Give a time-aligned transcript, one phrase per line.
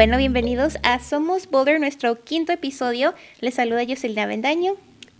[0.00, 3.12] Bueno, bienvenidos a Somos Boulder, nuestro quinto episodio.
[3.40, 4.76] Les saluda Jocelyn Avendaño.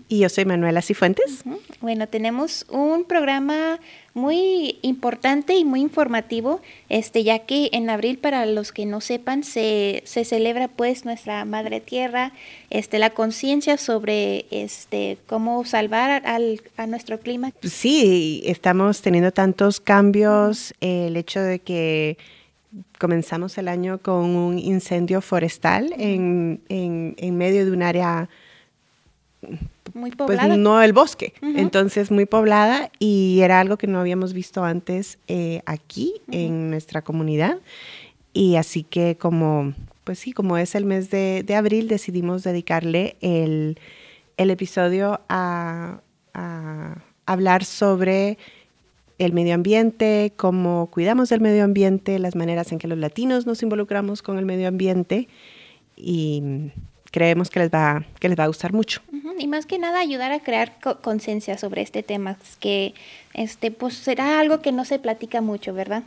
[0.08, 1.44] Y yo soy Manuela Cifuentes.
[1.82, 3.78] Bueno, tenemos un programa
[4.14, 9.44] muy importante y muy informativo, este, ya que en abril, para los que no sepan,
[9.44, 12.32] se, se celebra pues nuestra Madre Tierra,
[12.70, 17.52] este, la conciencia sobre este, cómo salvar al, a nuestro clima.
[17.62, 22.16] Sí, estamos teniendo tantos cambios, el hecho de que
[22.98, 28.28] comenzamos el año con un incendio forestal en, en, en medio de un área
[29.94, 30.56] muy pues poblada.
[30.56, 35.62] no el bosque, entonces muy poblada y era algo que no habíamos visto antes eh,
[35.66, 37.58] aquí en nuestra comunidad.
[38.32, 39.74] Y así que como,
[40.04, 43.78] pues sí, como es el mes de, de abril decidimos dedicarle el,
[44.36, 46.00] el episodio a,
[46.34, 48.38] a, hablar sobre
[49.20, 53.62] el medio ambiente, cómo cuidamos del medio ambiente, las maneras en que los latinos nos
[53.62, 55.28] involucramos con el medio ambiente
[55.96, 56.42] y
[57.10, 59.02] creemos que les va, que les va a gustar mucho.
[59.38, 62.94] Y más que nada ayudar a crear co- conciencia sobre este tema, que
[63.34, 66.02] este, pues será algo que no se platica mucho, ¿verdad?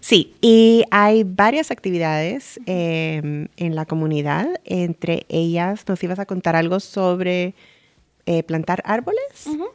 [0.00, 4.48] Sí, y hay varias actividades eh, en la comunidad.
[4.64, 7.54] Entre ellas, nos ibas a contar algo sobre
[8.26, 9.22] eh, plantar árboles.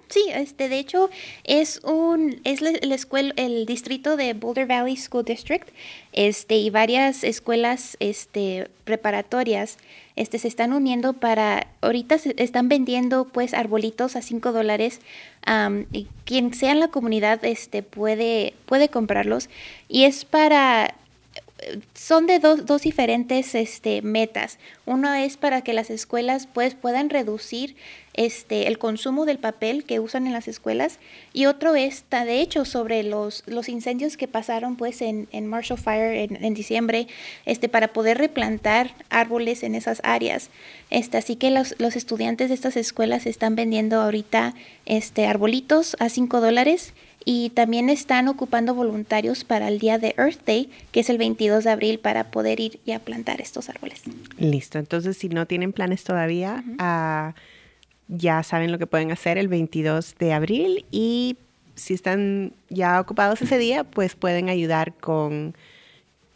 [0.07, 1.09] Sí, este, de hecho
[1.43, 5.67] es un es la, la escuela el distrito de Boulder Valley School District,
[6.13, 9.77] este y varias escuelas este preparatorias
[10.15, 15.01] este se están uniendo para ahorita se están vendiendo pues arbolitos a 5 dólares
[15.91, 19.49] y quien sea en la comunidad este puede puede comprarlos
[19.89, 20.95] y es para
[21.93, 24.59] son de dos, dos diferentes este, metas.
[24.85, 27.75] Uno es para que las escuelas pues, puedan reducir
[28.15, 30.99] este, el consumo del papel que usan en las escuelas
[31.33, 35.77] y otro está de hecho sobre los, los incendios que pasaron pues, en, en Marshall
[35.77, 37.07] Fire en, en diciembre
[37.45, 40.49] este, para poder replantar árboles en esas áreas.
[40.89, 44.55] Este, así que los, los estudiantes de estas escuelas están vendiendo ahorita
[44.85, 46.93] este, arbolitos a 5 dólares
[47.25, 51.63] y también están ocupando voluntarios para el día de Earth Day, que es el 22
[51.63, 54.03] de abril, para poder ir y a plantar estos árboles.
[54.37, 57.33] Listo, entonces si no tienen planes todavía, ah,
[58.07, 61.37] ya saben lo que pueden hacer el 22 de abril y
[61.75, 65.55] si están ya ocupados ese día, pues pueden ayudar con,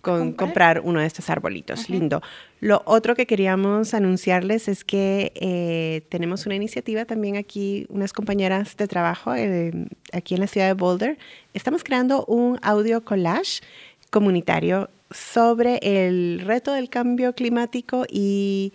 [0.02, 0.78] con Comprar.
[0.78, 0.82] comprar.
[0.84, 1.90] uno de estos arbolitos.
[1.90, 2.22] Lindo.
[2.60, 8.76] Lo otro que queríamos anunciarles es que eh, tenemos una iniciativa también aquí, unas compañeras
[8.76, 9.72] de trabajo eh,
[10.12, 11.18] aquí en la ciudad de Boulder.
[11.54, 13.62] Estamos creando un audio collage
[14.10, 18.74] comunitario sobre el reto del cambio climático y,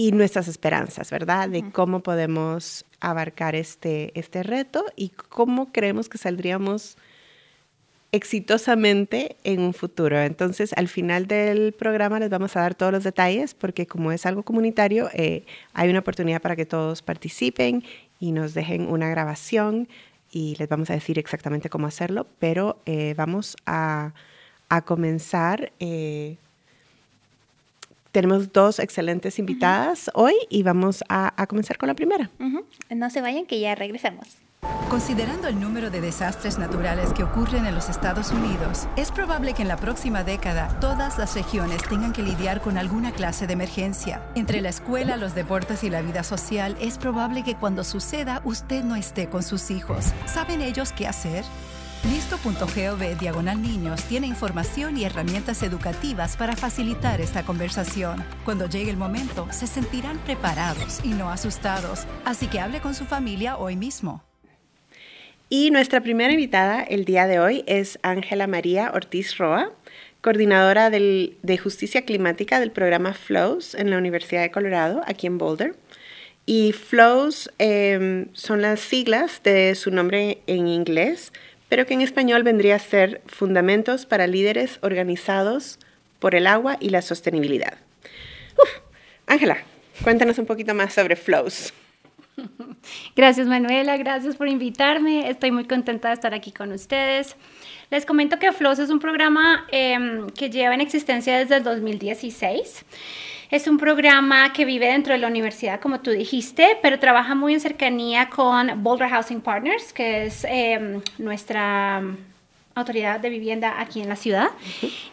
[0.00, 1.50] y nuestras esperanzas, ¿verdad?
[1.50, 6.96] De cómo podemos abarcar este, este reto y cómo creemos que saldríamos
[8.10, 10.18] exitosamente en un futuro.
[10.18, 14.24] Entonces, al final del programa les vamos a dar todos los detalles porque como es
[14.24, 15.44] algo comunitario, eh,
[15.74, 17.84] hay una oportunidad para que todos participen
[18.18, 19.86] y nos dejen una grabación
[20.32, 24.14] y les vamos a decir exactamente cómo hacerlo, pero eh, vamos a,
[24.70, 25.72] a comenzar.
[25.78, 26.38] eh,
[28.12, 32.30] tenemos dos excelentes invitadas hoy y vamos a, a comenzar con la primera.
[32.90, 34.38] No se vayan, que ya regresamos.
[34.90, 39.62] Considerando el número de desastres naturales que ocurren en los Estados Unidos, es probable que
[39.62, 44.20] en la próxima década todas las regiones tengan que lidiar con alguna clase de emergencia.
[44.34, 48.84] Entre la escuela, los deportes y la vida social, es probable que cuando suceda usted
[48.84, 50.12] no esté con sus hijos.
[50.26, 51.44] ¿Saben ellos qué hacer?
[52.04, 58.24] Listo.gov Diagonal Niños tiene información y herramientas educativas para facilitar esta conversación.
[58.42, 62.06] Cuando llegue el momento, se sentirán preparados y no asustados.
[62.24, 64.24] Así que hable con su familia hoy mismo.
[65.50, 69.70] Y nuestra primera invitada el día de hoy es Ángela María Ortiz Roa,
[70.22, 75.74] coordinadora de justicia climática del programa FLOWS en la Universidad de Colorado, aquí en Boulder.
[76.46, 81.32] Y FLOWS eh, son las siglas de su nombre en inglés,
[81.70, 85.78] pero que en español vendría a ser Fundamentos para Líderes Organizados
[86.18, 87.78] por el Agua y la Sostenibilidad.
[89.26, 89.58] Ángela,
[90.02, 91.72] cuéntanos un poquito más sobre FLOWS.
[93.16, 95.28] Gracias Manuela, gracias por invitarme.
[95.28, 97.36] Estoy muy contenta de estar aquí con ustedes.
[97.90, 102.84] Les comento que FLOWS es un programa eh, que lleva en existencia desde el 2016.
[103.50, 107.54] Es un programa que vive dentro de la universidad, como tú dijiste, pero trabaja muy
[107.54, 112.00] en cercanía con Boulder Housing Partners, que es eh, nuestra
[112.76, 114.50] autoridad de vivienda aquí en la ciudad.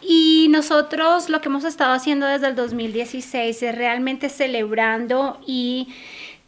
[0.00, 5.88] Y nosotros lo que hemos estado haciendo desde el 2016 es realmente celebrando y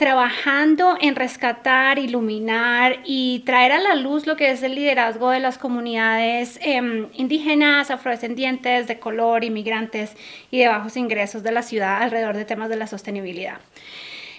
[0.00, 5.40] trabajando en rescatar, iluminar y traer a la luz lo que es el liderazgo de
[5.40, 10.16] las comunidades em, indígenas, afrodescendientes, de color, inmigrantes
[10.50, 13.58] y de bajos ingresos de la ciudad alrededor de temas de la sostenibilidad.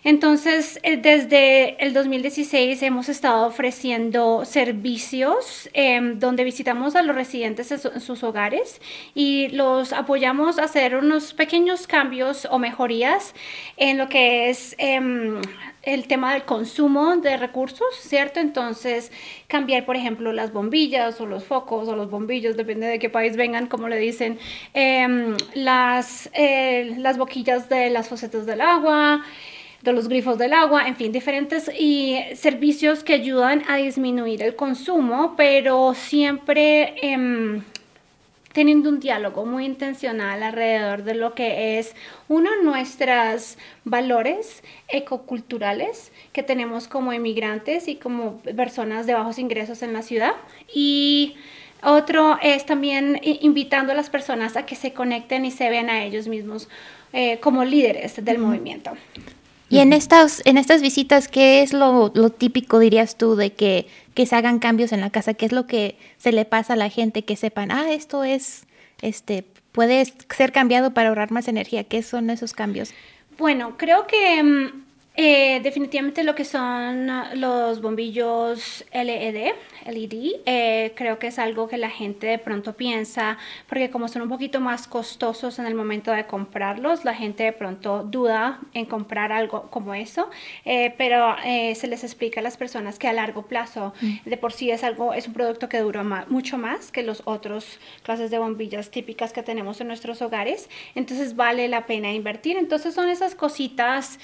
[0.04, 7.72] Entonces, eh, desde el 2016 hemos estado ofreciendo servicios em, donde visitamos a los residentes
[7.72, 8.82] en, sus hogares
[9.14, 13.36] y los apoyamos a hacer unos pequeños cambios o mejorías
[13.78, 15.40] en lo que es em,
[15.84, 18.40] el tema del consumo de recursos, ¿cierto?
[18.40, 19.12] Entonces,
[19.48, 23.38] cambiar, por ejemplo, las bombillas o los focos o los bombillos, depende de qué país
[23.38, 24.40] vengan, como le dicen,
[24.74, 29.24] em, las, eh, las boquillas de las fosetas del agua,
[29.84, 34.56] de los grifos del agua, en fin, diferentes y servicios que ayudan a disminuir el
[34.56, 37.64] consumo, pero siempre em,
[38.54, 41.96] teniendo un diálogo muy intencional alrededor de lo que es
[42.28, 49.94] uno nuestros valores ecoculturales que tenemos como inmigrantes y como personas de bajos ingresos en
[49.94, 50.34] la ciudad
[50.74, 51.36] y
[51.84, 56.04] otro es también invitando a las personas a que se conecten y se vean a
[56.04, 56.70] ellos mismos
[57.14, 58.92] eh, como líderes del movimiento.
[59.72, 64.26] Y en estas, en estas visitas, ¿qué es lo, típico, dirías tú, de que, que,
[64.26, 65.34] se hagan cambios en la casa?
[65.34, 68.66] ¿Qué es lo que se le pasa a la gente que sepan, ah, esto es,
[69.02, 71.86] este, puede ser cambiado para ahorrar más energía?
[71.86, 72.94] ¿Qué son esos cambios?
[73.38, 74.84] Bueno, creo que mm,
[75.16, 79.54] eh, definitivamente lo que son los bombillos LED
[79.86, 83.38] LED, eh, creo que es algo que la gente de pronto piensa,
[83.68, 87.54] porque como son un poquito más costosos en el momento de comprarlos, la gente de
[87.54, 90.30] pronto duda en comprar algo como eso,
[90.66, 94.30] eh, pero eh, se les explica a las personas que a largo plazo mm.
[94.30, 97.80] de por sí es algo, es un producto que dura mucho más que los otros
[98.04, 102.58] clases de bombillas típicas que tenemos en nuestros hogares, entonces vale la pena invertir.
[102.58, 104.20] Entonces son esas cositas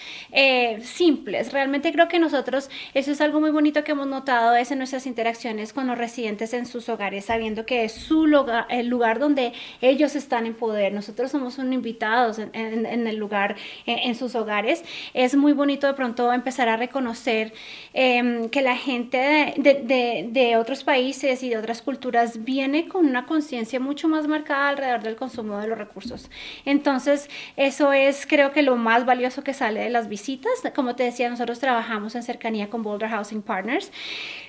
[0.82, 1.52] simples.
[1.52, 5.06] Realmente creo que nosotros, eso es algo muy bonito que hemos notado, es en nuestras
[5.06, 9.54] interacciones con los residentes en sus hogares, sabiendo que es su lugar, el lugar donde
[9.80, 10.92] ellos están en poder.
[10.92, 13.56] Nosotros somos un invitados en, el lugar,
[13.86, 14.84] en, sus hogares.
[15.14, 17.54] Es muy bonito de pronto empezar a reconocer
[17.94, 23.26] em, que la gente de, de, otros países y de otras culturas viene con una
[23.26, 26.30] conciencia mucho más marcada alrededor del consumo de los recursos.
[26.66, 30.52] Entonces, eso es creo que lo más valioso que sale de las visitas.
[30.76, 33.92] Como te decía, nosotros trabajamos en cercanía con Boulder Housing Partners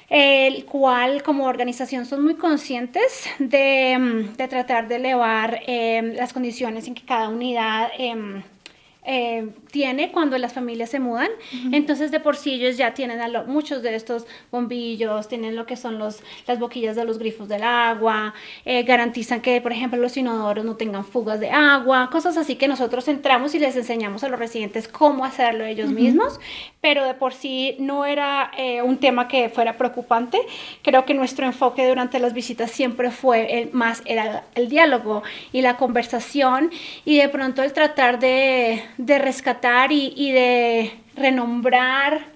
[0.08, 6.86] el cual como organización son muy conscientes de, mm, tratar de elevar em, las condiciones
[6.88, 8.42] en que cada unidad em,
[9.10, 11.30] eh, tiene cuando las familias se mudan.
[11.72, 15.98] Entonces, de por sí ellos ya tienen muchos de estos bombillos, tienen lo que son
[15.98, 18.34] los, las boquillas de los grifos del agua,
[18.66, 22.68] eh, garantizan que, por ejemplo, los inodoros no tengan fugas de agua, cosas así que
[22.68, 26.38] nosotros entramos y les enseñamos a los residentes cómo hacerlo ellos mismos,
[26.82, 30.38] pero de por sí no era eh, un tema que fuera preocupante.
[30.82, 35.62] Creo que nuestro enfoque durante las visitas siempre fue el, más era el diálogo y
[35.62, 36.70] la conversación
[37.06, 42.26] y de pronto el tratar de de rescatar y, de renombrar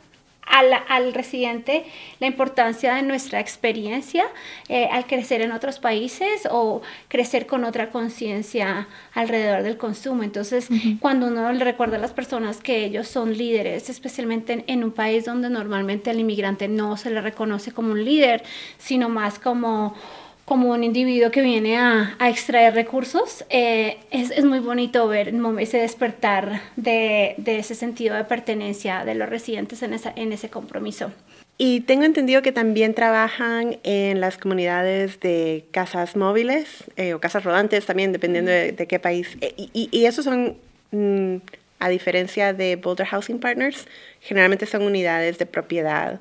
[0.89, 1.85] al, residente
[2.21, 4.25] la importancia de nuestra experiencia
[4.69, 10.23] eh, al crecer en otros países o crecer con otra conciencia alrededor del consumo.
[10.23, 10.69] Entonces,
[11.01, 15.25] cuando uno le recuerda a las personas que ellos son líderes, especialmente en, un país
[15.25, 18.43] donde normalmente al inmigrante no se le reconoce como un líder,
[18.79, 19.95] sino más como
[20.45, 26.61] como un individuo que viene a, extraer recursos, eh, es, muy bonito ver ese despertar
[26.77, 31.13] de, ese sentido de pertenencia de los residentes en, esa, en ese compromiso.
[31.59, 37.45] Y tengo entendido que también trabajan en las comunidades de casas móviles eh, o casas
[37.45, 39.37] rodantes también, dependiendo de, qué país.
[39.41, 40.57] Eh, y, y, esos son,
[40.91, 41.37] mm,
[41.79, 43.87] a diferencia de Boulder Housing Partners,
[44.21, 46.21] generalmente son unidades de propiedad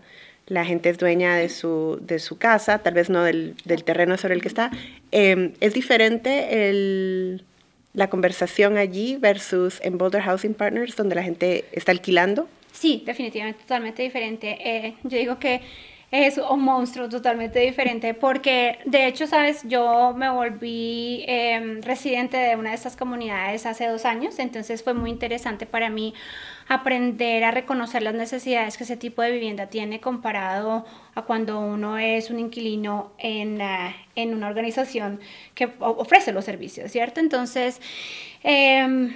[0.51, 4.17] la gente es dueña de su, de su casa, tal vez no del, del terreno
[4.17, 4.69] sobre el que está.
[5.11, 7.39] Em, ¿Es diferente
[7.93, 12.49] la conversación allí versus en Boulder Housing Partners, donde la gente está alquilando?
[12.73, 14.57] Sí, definitivamente, totalmente diferente.
[14.59, 15.61] Eh, yo digo que
[16.11, 22.57] es un monstruo totalmente diferente porque de hecho, sabes, yo me volví em, residente de
[22.57, 26.13] una de estas comunidades hace dos años, entonces fue muy interesante para mí
[26.73, 30.85] aprender a reconocer las necesidades que ese tipo de vivienda tiene comparado
[31.15, 33.59] a cuando uno es un inquilino en,
[34.15, 35.19] en una organización
[35.53, 37.19] que ofrece los servicios, ¿cierto?
[37.19, 37.81] Entonces,
[38.43, 39.13] eh,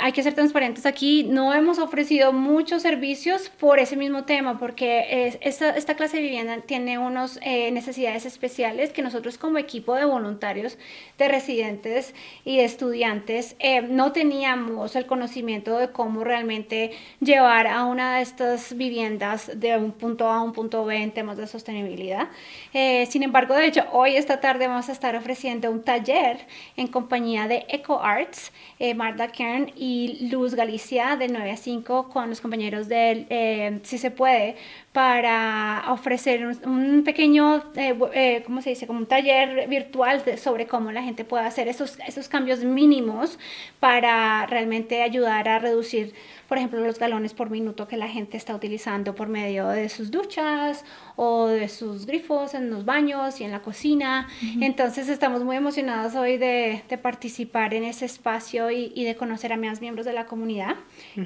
[0.00, 5.36] hay que ser transparentes aquí, no hemos ofrecido muchos servicios por ese mismo tema, porque
[5.42, 10.04] esta, esta, clase de vivienda tiene unas eh, necesidades especiales que nosotros como equipo de
[10.04, 10.78] voluntarios,
[11.18, 16.85] de residentes y de estudiantes, eh, no teníamos el conocimiento de cómo realmente
[17.20, 21.12] llevar a una de estas viviendas de un punto A a un punto B en
[21.12, 22.28] temas de sostenibilidad.
[22.72, 26.86] Eh, sin embargo, de hecho, hoy esta tarde vamos a estar ofreciendo un taller en
[26.86, 32.28] compañía de Eco Arts, eh, Marta Kern y Luz Galicia de 9 a 5 con
[32.30, 34.56] los compañeros de eh, Si se puede
[34.96, 38.86] para ofrecer un, pequeño, eh, ¿cómo se dice?
[38.86, 43.38] Como un taller virtual sobre cómo la gente puede hacer esos, esos cambios mínimos
[43.78, 46.14] para realmente ayudar a reducir
[46.48, 50.10] por ejemplo, los galones por minuto que la gente está utilizando por medio de sus
[50.10, 50.84] duchas
[51.16, 54.28] o de sus grifos en los baños y en la cocina.
[54.60, 59.80] Entonces estamos muy emocionados hoy de, participar en ese espacio y, de conocer a más
[59.80, 60.76] miembros de la comunidad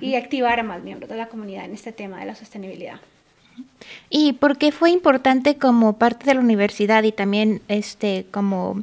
[0.00, 3.00] y activar a más miembros de la comunidad en este tema de la sostenibilidad.
[4.08, 8.82] ¿Y por qué fue importante como parte de la universidad y también este como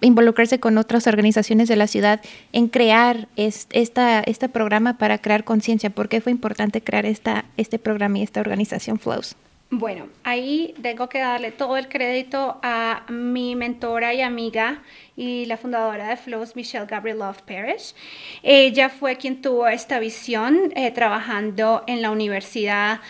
[0.00, 2.20] involucrarse con otras organizaciones de la ciudad
[2.52, 5.90] en crear esta, este programa para crear conciencia.
[5.90, 9.36] ¿Por qué fue importante crear esta, este programa y esta organización Flows?
[9.70, 14.82] Bueno, ahí tengo que darle todo el crédito a mi mentora y amiga
[15.14, 17.94] y la fundadora de Flows, Michelle Gabriel Love Parrish.
[18.42, 23.00] Ella fue quien tuvo esta visión eh, trabajando en la universidad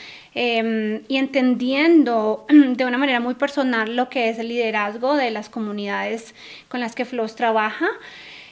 [0.40, 5.48] Em, y entendiendo de una manera muy personal lo que es el liderazgo de las
[5.48, 6.32] comunidades
[6.68, 7.88] con las que Flows trabaja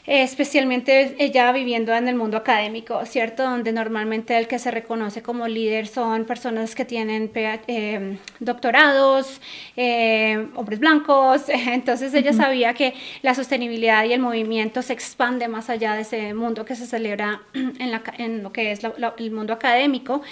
[0.06, 3.42] especialmente ella viviendo en el mundo académico, ¿cierto?
[3.42, 7.30] Donde normalmente el que se reconoce como líder son personas que tienen
[7.66, 9.40] em, doctorados,
[9.76, 15.70] em, hombres blancos, entonces ella sabía que la sostenibilidad y el movimiento se expande más
[15.70, 19.52] allá de ese mundo que se celebra en, la, en lo que es el mundo
[19.52, 20.22] académico.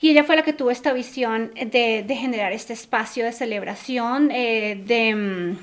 [0.00, 4.82] Y ella fue la que tuvo esta visión de, generar este espacio de celebración, eh,
[4.86, 5.58] de mm,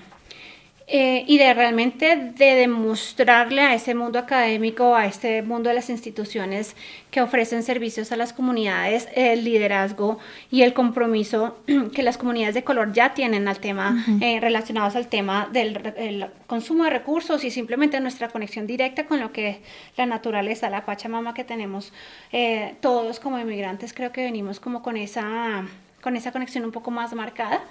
[0.90, 5.90] eh, y de realmente de demostrarle a ese mundo académico, a este mundo de las
[5.90, 6.78] instituciones
[7.12, 10.18] que ofrecen servicios a las comunidades, el liderazgo
[10.50, 11.58] y el compromiso
[11.94, 16.86] que las comunidades de color ya tienen al tema, eh, relacionados al tema del consumo
[16.86, 19.58] de recursos y simplemente nuestra conexión directa con lo que es
[19.98, 21.92] la naturaleza, la Pachamama que tenemos
[22.32, 25.66] eh, todos como inmigrantes, creo que venimos como con esa
[26.02, 27.64] con esa conexión un poco más marcada.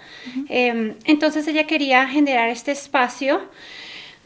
[0.48, 3.40] Em, entonces ella quería generar este espacio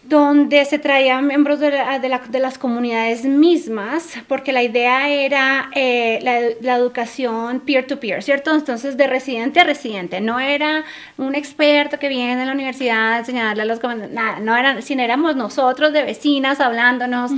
[0.02, 6.18] donde se traían miembros de, de, las comunidades mismas, porque la idea era eh,
[6.62, 8.54] la, educación peer-to-peer, ¿cierto?
[8.54, 10.84] Entonces, de residente a residente, no era
[11.18, 13.80] un experto que viene de la universidad a enseñarle a los
[14.10, 17.32] nada, no eran, sino éramos nosotros de vecinas hablándonos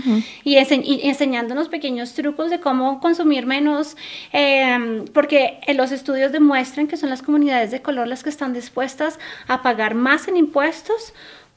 [0.45, 3.97] y, enseñándonos pequeños trucos de cómo consumir menos,
[4.33, 9.19] em, porque los estudios demuestran que son las comunidades de color las que están dispuestas
[9.49, 11.13] a pagar más en impuestos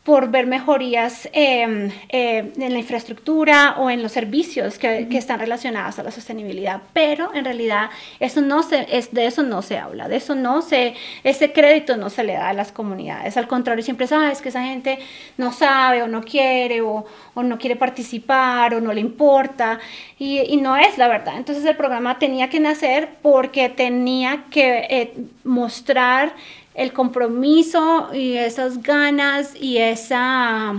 [0.06, 5.40] por ver mejorías em, em, en la infraestructura o en los servicios que, que, están
[5.40, 6.80] relacionados a la sostenibilidad.
[6.94, 10.62] Pero en realidad eso no se, es, de eso no se habla, de eso no
[10.62, 10.94] se,
[11.24, 13.36] ese crédito no se le da a las comunidades.
[13.36, 15.00] Al contrario, siempre sabes que esa gente
[15.38, 19.80] no sabe o no quiere o, o no quiere participar o no le importa
[20.20, 21.36] y, y, no es la verdad.
[21.36, 26.36] Entonces el programa tenía que nacer porque tenía que eh, mostrar
[26.76, 30.74] el compromiso y esas ganas y esa,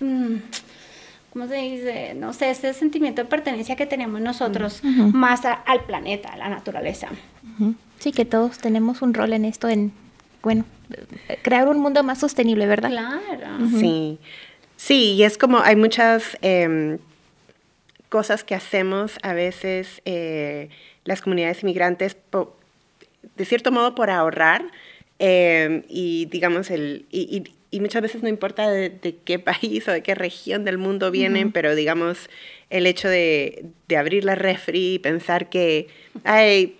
[0.00, 0.36] mm,
[1.32, 2.14] ¿cómo se dice?
[2.14, 7.08] No sé, ese sentimiento de pertenencia que tenemos nosotros más al planeta, a la naturaleza.
[7.98, 9.92] Sí, que todos tenemos un rol en esto, en,
[10.42, 10.64] bueno,
[11.42, 12.90] crear un mundo más sostenible, ¿verdad?
[12.90, 13.66] Claro.
[13.78, 14.18] Sí,
[14.76, 16.98] sí, y es como hay muchas em,
[18.08, 20.68] cosas que hacemos a veces eh,
[21.04, 22.16] las comunidades inmigrantes,
[23.36, 24.64] de cierto modo por ahorrar,
[25.18, 30.02] Em, y digamos, el, y, y, muchas veces no importa de, qué país o de
[30.02, 32.28] qué región del mundo vienen, pero digamos,
[32.70, 35.88] el hecho de, de, abrir la refri y pensar que,
[36.24, 36.76] ay,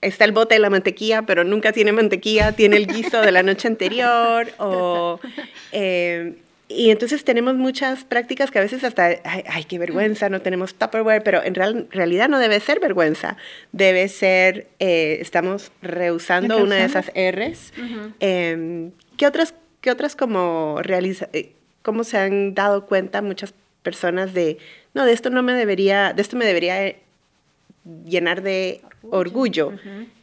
[0.00, 3.42] está el bote de la mantequilla, pero nunca tiene mantequilla, tiene el guiso de la
[3.42, 5.20] noche anterior, o...
[5.70, 6.32] Eh,
[6.68, 11.22] y entonces tenemos muchas prácticas que a veces hasta, ay, qué vergüenza, no tenemos Tupperware,
[11.22, 13.38] pero en realidad no debe ser vergüenza,
[13.72, 17.72] debe ser, eh, estamos rehusando una de esas R's.
[18.20, 24.34] Em, ¿qué, otras, ¿Qué otras como realiza, eh, cómo se han dado cuenta muchas personas
[24.34, 24.58] de,
[24.92, 27.00] no, de esto no me debería, de esto me debería eh,
[28.04, 29.72] llenar de orgullo?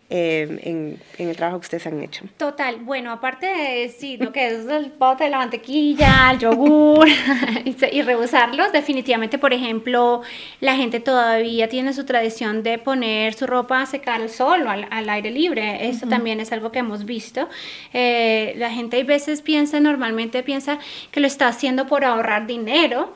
[0.07, 2.25] Em, en, el trabajo que ustedes han hecho.
[2.37, 7.07] Total, bueno, aparte de sí, lo que es el bote de la mantequilla, el yogur
[7.65, 10.21] y, rehusarlos, definitivamente, por ejemplo,
[10.61, 14.69] la gente todavía tiene su tradición de poner su ropa a secar al sol o
[14.69, 15.89] al, aire libre.
[15.89, 17.49] Eso también es algo que hemos visto.
[17.91, 20.77] Eh, la gente a veces piensa, normalmente piensa
[21.09, 23.11] que lo está haciendo por ahorrar dinero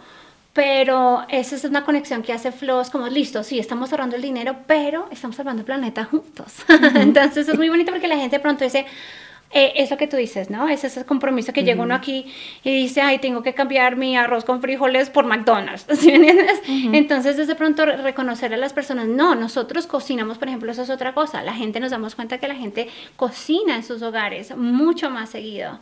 [0.53, 4.57] pero esa es una conexión que hace Flows como listo, sí, estamos ahorrando el dinero,
[4.67, 6.53] pero estamos salvando el planeta juntos.
[6.95, 8.85] Entonces es muy bonito porque la gente pronto dice,
[9.51, 10.67] eh, es lo que tú dices, ¿no?
[10.67, 12.25] Es ese compromiso que llega uno aquí
[12.63, 16.61] y dice, ay, tengo que cambiar mi arroz con frijoles por McDonald's, ¿sí entiendes?
[16.67, 21.15] Entonces, desde pronto, reconocer a las personas, no, nosotros cocinamos, por ejemplo, eso es otra
[21.15, 21.41] cosa.
[21.41, 25.79] La gente nos damos cuenta que la gente cocina en sus hogares mucho más seguido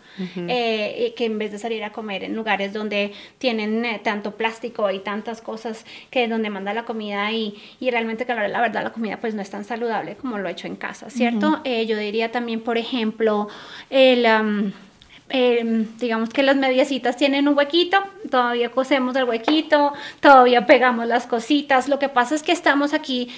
[0.47, 4.89] eh, que en vez de salir a comer en lugares donde tienen eh, tanto plástico
[4.91, 8.93] y tantas cosas que donde manda la comida y, y realmente, claro, la verdad, la
[8.93, 11.61] comida pues no es tan saludable como lo he hecho en casa, ¿cierto?
[11.65, 13.49] yo diría también, por ejemplo,
[15.29, 17.97] Em, digamos que las mediecitas tienen un huequito,
[18.31, 21.89] todavía cosemos el huequito, todavía pegamos las cositas.
[21.89, 23.29] Lo que pasa es que estamos aquí,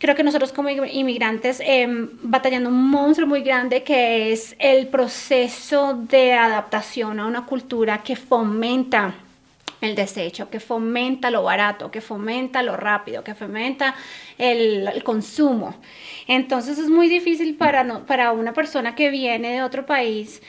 [0.00, 5.94] creo que nosotros como inmigrantes, em, batallando un monstruo muy grande que es el proceso
[5.94, 9.14] de adaptación a una cultura que fomenta
[9.80, 13.94] el desecho, que fomenta lo barato, que fomenta lo rápido, que fomenta
[14.36, 15.76] el, consumo.
[16.26, 20.42] Entonces es muy difícil para, no, para una persona que viene de otro país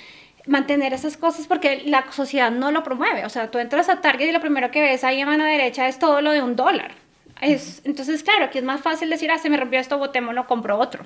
[0.48, 3.25] mantener esas cosas porque la sociedad no lo promueve.
[3.25, 5.88] O sea, tú entras a Target y lo primero que ves ahí a mano derecha
[5.88, 6.91] es todo lo de un dólar.
[7.41, 9.98] Es, entonces, claro, aquí es más fácil decir, ah, se me rompió esto,
[10.33, 11.05] lo compro otro.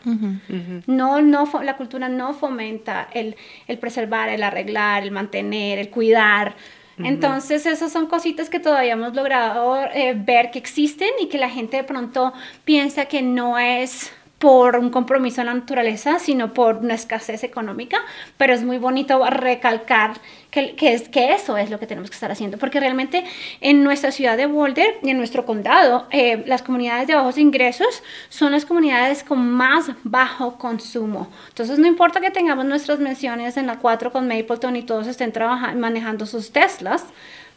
[0.88, 3.36] No, no, la cultura no fomenta el,
[3.68, 6.56] el preservar, el arreglar, el mantener, el cuidar.
[6.98, 11.50] Entonces, esas son cositas que todavía hemos logrado eh, ver que existen y que la
[11.50, 12.34] gente de pronto
[12.66, 18.00] piensa que no es por un compromiso a la naturaleza, sino por una escasez económica,
[18.38, 20.16] pero es muy bonito recalcar
[20.54, 23.24] que, que, es, que eso es lo que tenemos que estar haciendo, porque realmente
[23.60, 28.04] en nuestra ciudad de Boulder y en nuestro condado, eh, las comunidades de bajos ingresos
[28.30, 31.30] son las comunidades con más bajo consumo.
[31.50, 35.32] Entonces, no importa que tengamos nuestras menciones en la 4 con Mapleton y todos estén
[35.32, 37.06] trabajando, manejando sus Teslas,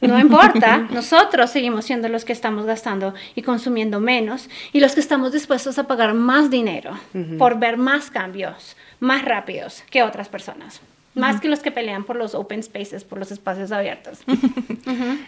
[0.01, 5.01] no importa, nosotros seguimos siendo los que estamos gastando y consumiendo menos y los que
[5.01, 6.99] estamos dispuestos a pagar más dinero
[7.39, 10.81] por ver más cambios más rápidos que otras personas.
[11.17, 14.21] Más que los que pelean por los open spaces, por los espacios abiertos.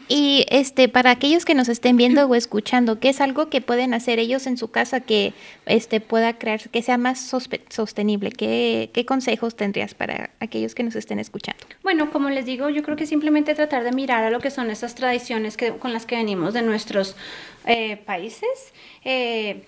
[0.08, 3.92] Y este, para aquellos que nos estén viendo o escuchando, ¿qué es algo que pueden
[3.92, 5.34] hacer ellos en su casa que
[5.66, 7.20] este, pueda crear, que sea más
[7.68, 8.30] sostenible?
[8.30, 11.60] ¿Qué, ¿Qué, consejos tendrías para aquellos que nos estén escuchando?
[11.82, 14.70] Bueno, como les digo, yo creo que simplemente tratar de mirar a lo que son
[14.70, 17.16] esas tradiciones que, con las que venimos de nuestros
[17.66, 18.72] eh, países.
[19.04, 19.66] Eh,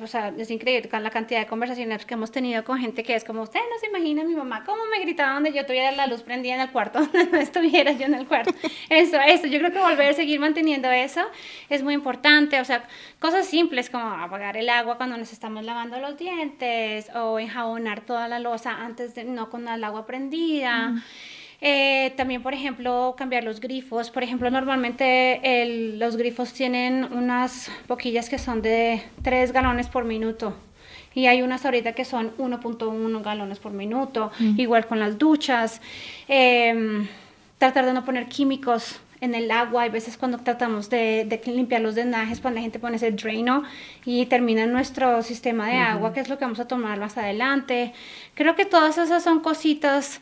[0.00, 3.14] o sea, es increíble con la cantidad de conversaciones que hemos tenido con gente que
[3.14, 6.06] es como, usted no se imagina mi mamá cómo me gritaba donde yo tuviera la
[6.06, 8.52] luz prendida en el cuarto, donde no estuviera yo en el cuarto.
[8.88, 11.22] Eso, eso, yo creo que volver a seguir manteniendo eso
[11.68, 12.84] es muy importante, o sea,
[13.18, 18.28] cosas simples como apagar el agua cuando nos estamos lavando los dientes o enjabonar toda
[18.28, 20.94] la losa antes de, no con el agua prendida.
[21.64, 24.10] Eh, también, por ejemplo, cambiar los grifos.
[24.10, 30.56] Por ejemplo, normalmente los grifos tienen unas boquillas que son de 3 galones por minuto.
[31.14, 34.32] Y hay unas ahorita que son 1.1 galones por minuto.
[34.56, 35.80] Igual con las duchas.
[36.26, 37.06] Em,
[37.58, 39.82] tratar de no poner químicos en el agua.
[39.82, 43.62] Hay veces cuando tratamos de, limpiar los drenajes, cuando la gente pone ese draino
[44.04, 47.92] y termina nuestro sistema de agua, que es lo que vamos a tomar más adelante.
[48.34, 50.20] Creo que todas esas son cositas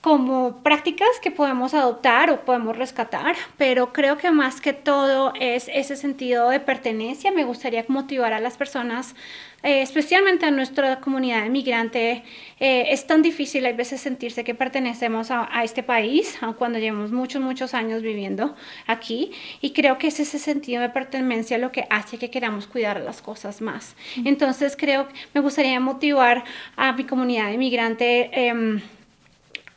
[0.00, 5.68] como prácticas que podemos adoptar o podemos rescatar, pero creo que más que todo es
[5.72, 7.30] ese sentido de pertenencia.
[7.30, 9.14] Me gustaría motivar a las personas,
[9.62, 12.24] eh, especialmente a nuestra comunidad inmigrante.
[12.60, 17.12] Eh, es tan difícil a veces sentirse que pertenecemos a, este país, aun cuando llevamos
[17.12, 21.86] muchos, muchos años viviendo aquí, y creo que es ese sentido de pertenencia lo que
[21.90, 23.96] hace que queramos cuidar las cosas más.
[24.24, 26.42] Entonces creo que me gustaría motivar
[26.76, 28.30] a mi comunidad inmigrante.
[28.32, 28.80] Eh,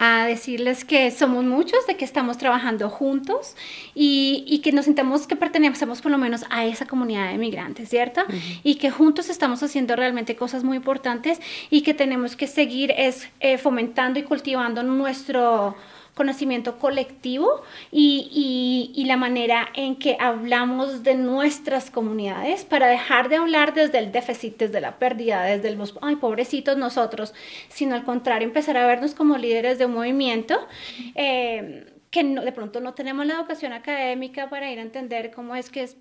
[0.06, 3.56] a decirles que somos muchos, de que estamos trabajando juntos
[3.96, 8.22] y, que nos sintamos que pertenecemos por lo menos a esa comunidad de migrantes, ¿cierto?
[8.64, 11.40] Y que juntos estamos haciendo realmente cosas muy importantes
[11.70, 15.78] y que tenemos que seguir es, eh, fomentando y cultivando nuestro
[16.14, 23.38] conocimiento colectivo y, y, la manera en que hablamos de nuestras comunidades para dejar de
[23.38, 27.34] hablar desde el déficit, desde la pérdida, desde el, ay, pobrecitos nosotros,
[27.70, 30.68] sino al contrario, empezar a vernos como líderes de un movimiento.
[31.16, 35.72] Eh, que de pronto no tenemos la educación académica para ir a entender cómo es
[35.72, 35.98] que es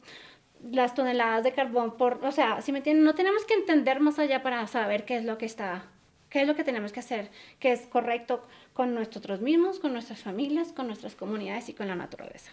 [0.63, 4.19] las toneladas de carbón por, o sea, si me entienden, no tenemos que entender más
[4.19, 5.87] allá para saber qué es lo que está
[6.33, 7.29] ¿Qué es lo que tenemos que hacer?
[7.61, 8.43] Que es correcto
[8.75, 12.51] con nosotros mismos, con nuestras familias, con nuestras comunidades y con la naturaleza.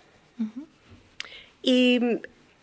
[1.61, 1.99] Y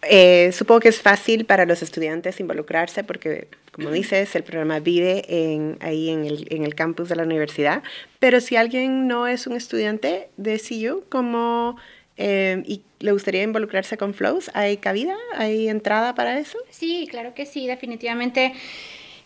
[0.03, 5.25] eh, supongo que es fácil para los estudiantes involucrarse porque, como dices, el programa vive
[5.29, 7.83] en, ahí en el, en el, campus de la universidad.
[8.19, 11.77] Pero si alguien no es un estudiante de CIU, ¿cómo
[12.17, 15.17] eh, y le gustaría involucrarse con Flows, ¿hay cabida?
[15.35, 16.59] ¿Hay entrada para eso?
[16.71, 18.55] Sí, claro que sí, definitivamente.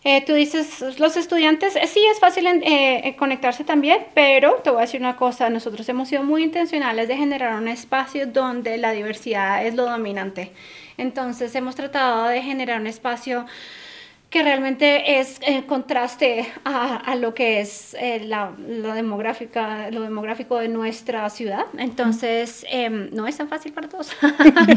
[0.03, 4.79] Eh, tú dices, los estudiantes, eh, sí es fácil eh, conectarse también, pero te voy
[4.79, 8.91] a decir una cosa, nosotros hemos sido muy intencionales de generar un espacio donde la
[8.93, 10.53] diversidad es lo dominante.
[10.97, 13.45] Entonces hemos tratado de generar un espacio
[14.31, 20.01] que realmente es el contraste a, a, lo que es eh, la, lo, demográfica, lo
[20.03, 21.65] demográfico de nuestra ciudad.
[21.77, 24.15] Entonces, eh, no es tan fácil para todos.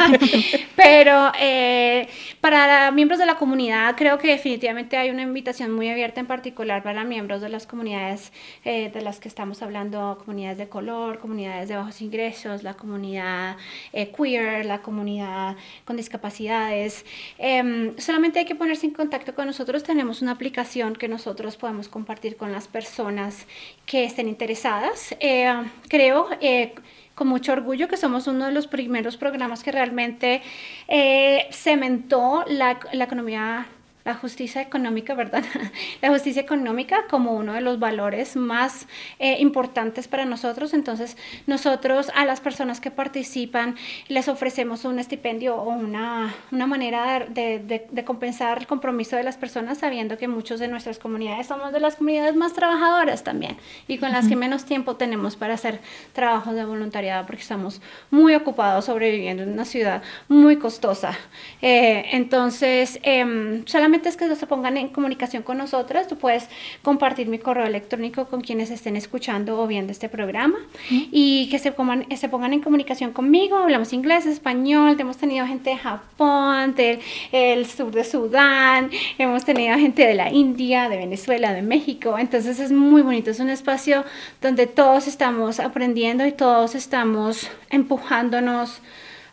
[0.76, 2.08] Pero eh,
[2.40, 6.82] para miembros de la comunidad, creo que definitivamente hay una invitación muy abierta, en particular
[6.82, 8.32] para miembros de las comunidades
[8.64, 13.56] eh, de las que estamos hablando, comunidades de color, comunidades de bajos ingresos, la comunidad
[13.92, 17.04] eh, queer, la comunidad con discapacidades.
[17.38, 21.88] Em, solamente hay que ponerse en contacto con nosotros tenemos una aplicación que nosotros podemos
[21.88, 23.46] compartir con las personas
[23.86, 25.14] que estén interesadas.
[25.20, 25.52] Eh,
[25.88, 26.74] creo eh,
[27.14, 30.42] con mucho orgullo que somos uno de los primeros programas que realmente
[30.88, 33.66] eh, cementó la, la economía
[34.04, 35.42] la justicia económica, ¿verdad?
[36.02, 38.86] La justicia económica como uno de los valores más
[39.18, 40.74] eh, importantes para nosotros.
[40.74, 43.76] Entonces, nosotros a las personas que participan
[44.08, 49.22] les ofrecemos un estipendio o una, una manera de, de, de, compensar el compromiso de
[49.22, 53.56] las personas, sabiendo que muchos de nuestras comunidades somos de las comunidades más trabajadoras también
[53.88, 55.80] y con las que menos tiempo tenemos para hacer
[56.12, 61.16] trabajos de voluntariado porque estamos muy ocupados sobreviviendo en una ciudad muy costosa.
[61.62, 66.08] Eh, entonces, eh, solamente es que se pongan en comunicación con nosotras.
[66.08, 66.48] Tú puedes
[66.82, 70.58] compartir mi correo electrónico con quienes estén escuchando o viendo este programa
[70.90, 73.56] y que se pongan, se pongan en comunicación conmigo.
[73.56, 77.00] Hablamos inglés, español, hemos tenido gente de Japón, del
[77.32, 82.18] el sur de Sudán, hemos tenido gente de la India, de Venezuela, de México.
[82.18, 84.04] Entonces es muy bonito, es un espacio
[84.40, 88.80] donde todos estamos aprendiendo y todos estamos empujándonos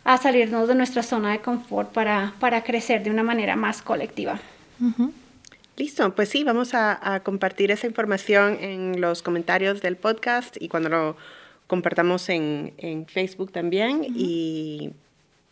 [0.04, 4.40] a salirnos de nuestra zona de confort para, para crecer de una manera más colectiva.
[5.76, 10.68] Listo, pues sí, vamos a, a, compartir esa información en los comentarios del podcast y
[10.68, 11.16] cuando lo
[11.66, 14.14] compartamos en, en Facebook también uh -huh.
[14.14, 14.92] y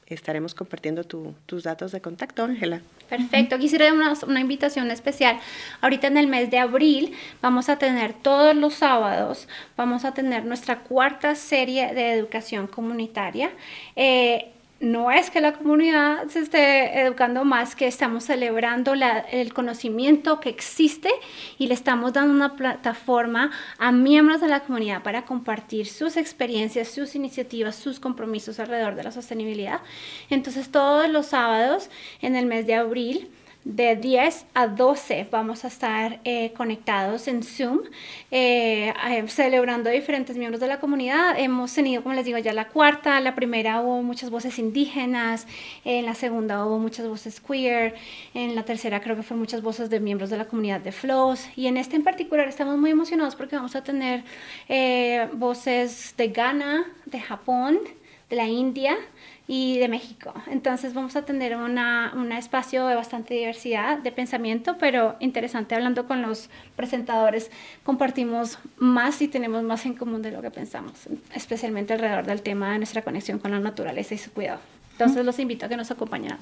[0.07, 2.83] estaremos compartiendo tu, tus datos de contacto, Ángela.
[3.09, 5.39] Perfecto, quisiera una, una, invitación especial.
[5.81, 10.45] Ahorita en el mes de abril vamos a tener todos los sábados, vamos a tener
[10.45, 13.51] nuestra cuarta serie de educación comunitaria.
[13.97, 20.41] Eh, no es que la comunidad se esté educando más, que estamos celebrando el conocimiento
[20.41, 21.11] que existe
[21.59, 26.89] y le estamos dando una plataforma a miembros de la comunidad para compartir sus experiencias,
[26.89, 29.81] sus iniciativas, sus compromisos alrededor de la sostenibilidad.
[30.31, 31.91] Entonces todos los sábados
[32.23, 33.31] en el mes de abril
[33.65, 37.81] de 10 a 12 vamos a estar eh, conectados en Zoom,
[38.31, 41.39] eh, eh, celebrando diferentes miembros de la comunidad.
[41.39, 45.47] Hemos tenido, como les digo, ya la cuarta, la primera hubo muchas voces indígenas,
[45.85, 47.95] en la segunda hubo muchas voces queer,
[48.33, 51.47] en la tercera creo que fueron muchas voces de miembros de la comunidad de Flows,
[51.55, 54.25] y en este en particular estamos muy emocionados porque vamos a tener
[55.35, 57.79] voces de Ghana, de Japón,
[58.31, 58.97] de la India,
[59.53, 60.33] y de México.
[60.47, 66.07] Entonces vamos a tener una, un espacio de bastante diversidad de pensamiento, pero interesante hablando
[66.07, 67.51] con los presentadores,
[67.83, 72.71] compartimos más y tenemos más en común de lo que pensamos, especialmente alrededor del tema
[72.71, 74.61] de nuestra conexión con la naturaleza y su cuidado.
[74.93, 76.37] Entonces los invito a que nos acompañen.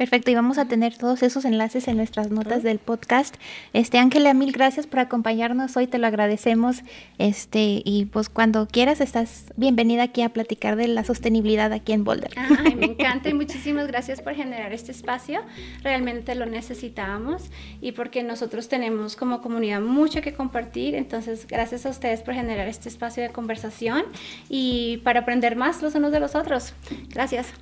[0.00, 3.36] Perfecto, y vamos a tener todos esos enlaces en nuestras notas del podcast.
[3.74, 6.78] Este, Ángela, mil gracias por acompañarnos hoy, te lo agradecemos.
[7.18, 12.04] Este, y pues cuando quieras estás bienvenida aquí a platicar de la sostenibilidad aquí en
[12.04, 12.30] Boulder.
[12.36, 15.42] Ay, me encanta y muchísimas gracias por generar este espacio.
[15.82, 17.50] Realmente lo necesitábamos
[17.82, 20.94] y porque nosotros tenemos como comunidad mucho que compartir.
[20.94, 24.04] Entonces, gracias a ustedes por generar este espacio de conversación
[24.48, 26.72] y para aprender más los unos de los otros.
[27.10, 27.52] Gracias.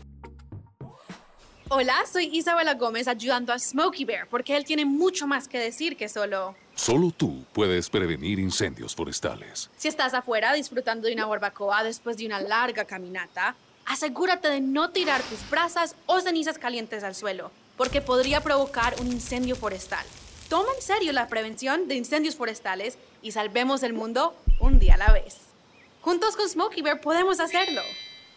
[1.70, 5.98] Hola, soy Isabela Gómez ayudando a Smokey Bear porque él tiene mucho más que decir
[5.98, 6.54] que solo...
[6.74, 9.68] Solo tú puedes prevenir incendios forestales.
[9.76, 13.54] Si estás afuera disfrutando de una barbacoa después de una larga caminata,
[13.84, 19.08] asegúrate de no tirar tus brasas o cenizas calientes al suelo, porque podría provocar un
[19.08, 20.06] incendio forestal.
[20.48, 24.98] Toma en serio la prevención de incendios forestales y salvemos el mundo un día a
[24.98, 25.36] la vez.
[26.00, 27.82] Juntos con Smokey Bear podemos hacerlo.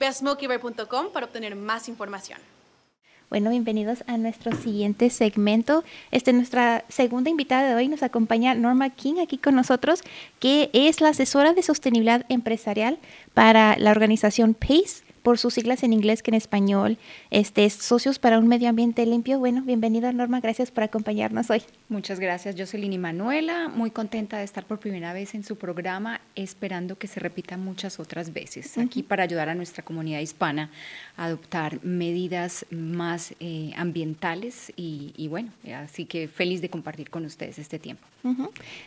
[0.02, 2.41] Ve a smokeybear.com para obtener más información.
[3.32, 5.86] Bueno, bienvenidos a nuestro siguiente segmento.
[6.12, 10.02] Este, nuestra segunda invitada de hoy nos acompaña Norma King aquí con nosotros,
[10.41, 13.00] que es la asesora de sostenibilidad empresarial
[13.34, 16.97] para la organización PACE, por sus siglas en inglés que en español,
[17.29, 19.39] este, Socios para un Medio Ambiente Limpio.
[19.39, 21.62] Bueno, bienvenida Norma, gracias por acompañarnos hoy.
[21.89, 26.21] Muchas gracias, Jocelyn y Manuela, muy contenta de estar por primera vez en su programa,
[26.36, 30.69] esperando que se repita muchas otras veces, aquí para ayudar a nuestra comunidad hispana
[31.17, 37.60] a adoptar medidas más eh, ambientales y, bueno, así que feliz de compartir con ustedes
[37.60, 38.05] este tiempo.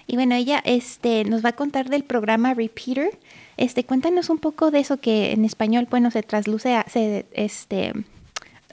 [0.06, 3.18] Y bueno, ella este, nos va a contar del programa Repeater.
[3.56, 7.92] Este, cuéntanos un poco de eso que en español, bueno, se trasluce a, se, este,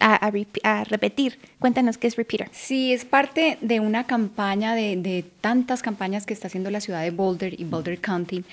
[0.02, 1.38] a, repetir.
[1.60, 2.50] Cuéntanos qué es Repeater.
[2.52, 7.12] Sí, es parte de una campaña, de, tantas campañas que está haciendo la ciudad de
[7.12, 8.44] Boulder y Boulder County,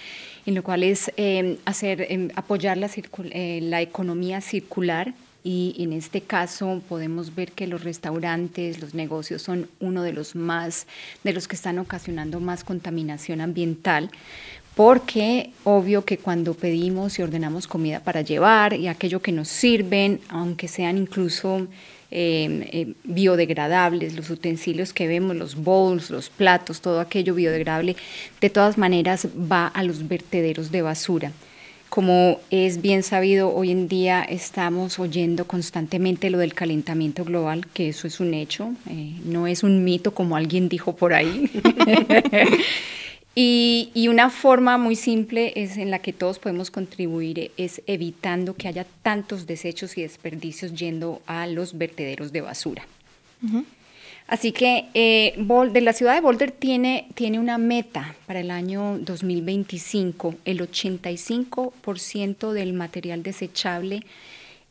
[0.47, 2.91] en lo cual es em, hacer, em, apoyar la,
[3.31, 5.15] eh, la economía circular
[5.45, 10.35] y en este caso podemos ver que los restaurantes, los negocios son uno de los
[10.35, 10.87] más,
[11.25, 14.11] de los que están ocasionando más contaminación ambiental,
[14.79, 20.21] porque obvio que cuando pedimos y ordenamos comida para llevar y aquello que nos sirven,
[20.29, 21.67] aunque sean incluso
[22.13, 27.97] em, eh, biodegradables, los utensilios que vemos, los bowls, los platos, todo aquello biodegradable,
[28.41, 31.33] de todas maneras va a los vertederos de basura.
[31.89, 37.89] Como es bien sabido, hoy en día estamos oyendo constantemente lo del calentamiento global, que
[37.89, 41.51] eso es un hecho, eh, no es un mito como alguien dijo por ahí.
[43.41, 48.67] Y, una forma muy simple es en la que todos podemos contribuir es evitando que
[48.67, 52.85] haya tantos desechos y desperdicios yendo a los vertederos de basura.
[54.27, 58.99] Así que eh, de la ciudad de Boulder tiene, tiene una meta para el año
[58.99, 60.35] 2025.
[60.45, 64.03] El 85% del material desechable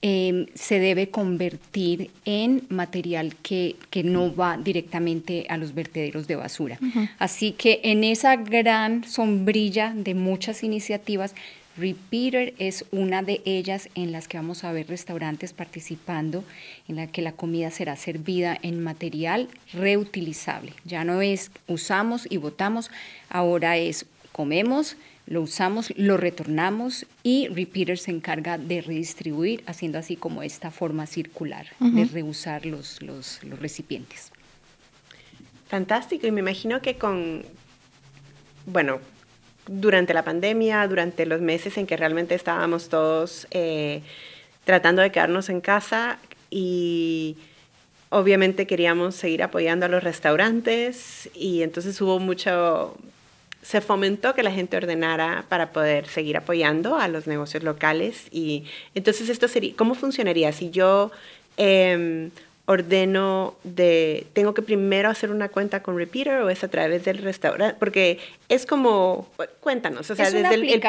[0.03, 6.77] Em, se debe convertir en material que, no va directamente a los vertederos de basura.
[7.17, 11.33] Así que en esa gran sombrilla de muchas iniciativas,
[11.77, 16.43] Repeater es una de ellas en las que vamos a ver restaurantes participando,
[16.87, 20.73] en la que la comida será servida en material reutilizable.
[20.85, 22.91] Ya no es usamos y botamos,
[23.29, 24.95] ahora es comemos,
[25.27, 31.05] lo usamos, lo retornamos y Repeater se encarga de redistribuir, haciendo así como esta forma
[31.05, 34.31] circular de reusar los, los, recipientes.
[35.67, 37.43] Fantástico, y me imagino que con,
[38.65, 38.99] bueno,
[39.67, 44.01] durante la pandemia, durante los meses en que realmente estábamos todos eh,
[44.63, 47.35] tratando de quedarnos en casa y
[48.09, 52.95] obviamente queríamos seguir apoyando a los restaurantes y entonces hubo mucho,
[53.61, 58.27] se fomentó que la gente ordenara para poder seguir apoyando a los negocios locales.
[58.31, 58.65] Y
[58.95, 61.11] entonces esto sería, ¿cómo funcionaría si yo
[61.57, 62.31] em,
[62.69, 67.19] ordeno de, tengo que primero hacer una cuenta con Repeater o es a través del
[67.19, 67.77] restaurante?
[67.79, 69.29] Porque es como,
[69.61, 70.81] cuéntanos, o sea, desde el, el,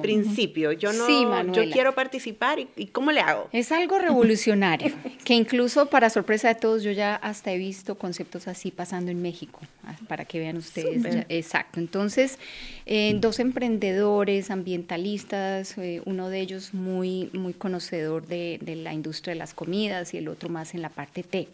[0.00, 3.48] principio, yo no, yo quiero participar y, ¿cómo le hago?
[3.52, 8.48] Es algo revolucionario, que incluso para sorpresa de todos, yo ya hasta he visto conceptos
[8.48, 11.26] así pasando en México, ah, para que vean ustedes.
[11.28, 12.38] exacto, entonces,
[12.86, 19.34] eh, dos emprendedores ambientalistas, eh, uno de ellos muy, muy conocedor de, de la industria
[19.34, 21.48] de las comidas y el otro más en la parte tech.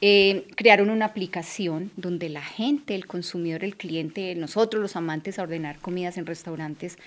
[0.00, 5.42] Eh, crearon una aplicación donde la gente, el consumidor, el cliente, nosotros los amantes a
[5.44, 6.98] ordenar comidas en restaurantes,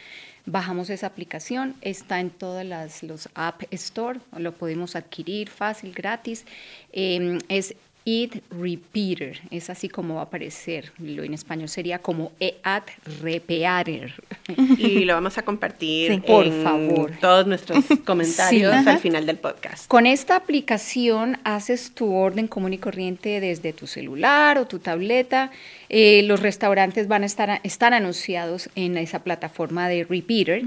[0.48, 6.46] bajamos esa aplicación, está en todas las los App Store, lo podemos adquirir fácil, gratis.
[6.94, 7.76] Eh, es
[8.08, 12.90] Eat Repeater, es así como va a aparecer, lo en español sería como Eat
[13.22, 14.14] Repeater.
[14.78, 17.12] Y lo vamos a compartir por favor.
[17.20, 19.88] todos nuestros comentarios al final del podcast.
[19.90, 25.52] Con esta aplicación haces tu orden común y corriente desde tu celular o tu tableta.
[25.90, 30.64] Eh, los restaurantes van a estar están anunciados en esa plataforma de Repeater.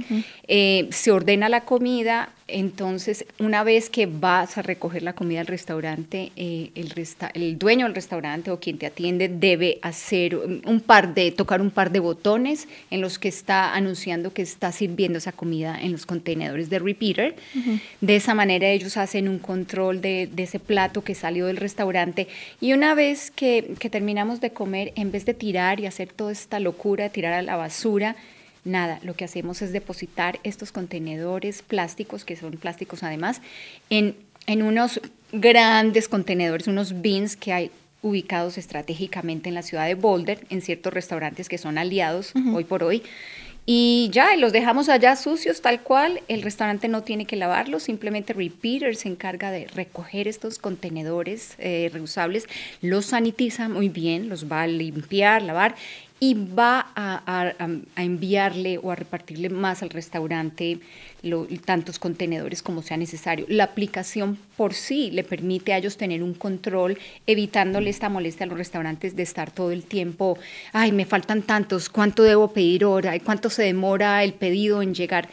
[0.49, 5.47] Eh, se ordena la comida, entonces, una vez que vas a recoger la comida al
[5.47, 6.93] restaurante, eh, el,
[7.35, 11.71] el, dueño del restaurante o quien te atiende debe hacer un par de, tocar un
[11.71, 16.07] par de botones en los que está anunciando que está sirviendo esa comida en los
[16.07, 17.37] contenedores de repeater.
[18.01, 22.27] De esa manera ellos hacen un control de, ese plato que salió del restaurante
[22.61, 26.33] y una vez que, que terminamos de comer, en vez de tirar y hacer toda
[26.33, 28.17] esta locura, tirar a la basura,
[28.65, 33.41] Nada, lo que hacemos es depositar estos contenedores plásticos, que son plásticos además,
[33.89, 35.01] en, en unos
[35.33, 37.71] grandes contenedores, unos bins que hay
[38.03, 42.83] ubicados estratégicamente en la ciudad de Boulder, en ciertos restaurantes que son aliados hoy por
[42.83, 43.03] hoy.
[43.67, 48.33] Y ya, los dejamos allá sucios tal cual, el restaurante no tiene que lavarlos, simplemente
[48.33, 52.47] Repeater se encarga de recoger estos contenedores eh, reusables,
[52.81, 55.77] los sanitiza muy bien, los va a limpiar, lavar
[56.23, 60.79] y va a, enviarle o a repartirle más al restaurante
[61.65, 63.47] tantos contenedores como sea necesario.
[63.49, 68.49] La aplicación por sí le permite a ellos tener un control, evitándole esta molestia a
[68.49, 70.39] los restaurantes de estar todo el tiempo,
[70.73, 73.19] ay, me faltan tantos, ¿cuánto debo pedir ahora?
[73.21, 75.29] ¿Cuánto se demora el pedido en llegar?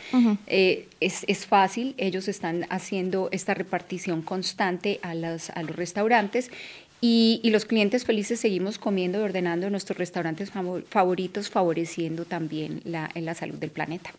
[0.47, 6.50] Eh, es, es, fácil, ellos están haciendo esta repartición constante a, las, a los restaurantes
[6.99, 10.51] y, los clientes felices seguimos comiendo y ordenando en nuestros restaurantes
[10.89, 14.12] favoritos, favoreciendo también la, la salud del planeta.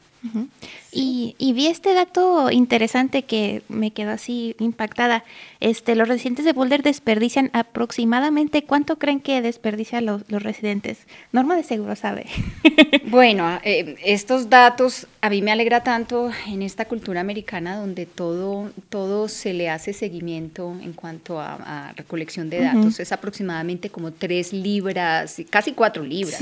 [0.90, 5.24] Y, vi este dato interesante que me quedó así impactada.
[5.61, 10.98] Este, los residentes de Boulder desperdician aproximadamente cuánto creen que desperdician los, residentes.
[11.33, 12.26] Norma de seguro sabe.
[13.07, 18.72] bueno, eh, estos datos a mí me alegra tanto en esta cultura americana donde todo,
[18.88, 23.00] todo se le hace seguimiento en cuanto a, recolección de datos.
[23.00, 26.40] Es aproximadamente como tres libras, casi cuatro libras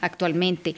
[0.00, 0.74] actualmente.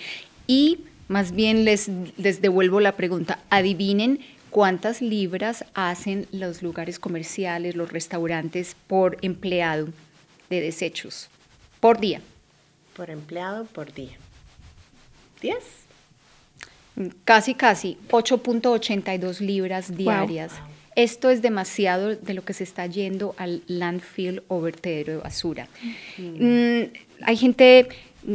[0.46, 0.78] Y
[1.10, 4.20] más bien les, les devuelvo la pregunta, adivinen
[4.50, 9.88] cuántas libras hacen los lugares comerciales, los restaurantes por empleado
[10.50, 11.28] de desechos
[11.80, 12.20] por día.
[12.94, 14.16] Por empleado por día.
[15.42, 15.56] ¿10?
[17.24, 20.52] Casi, casi, 8.82 libras diarias.
[20.94, 25.68] Esto es demasiado de lo que se está yendo al landfill o vertedero de basura.
[26.18, 26.82] Mm,
[27.22, 27.88] hay gente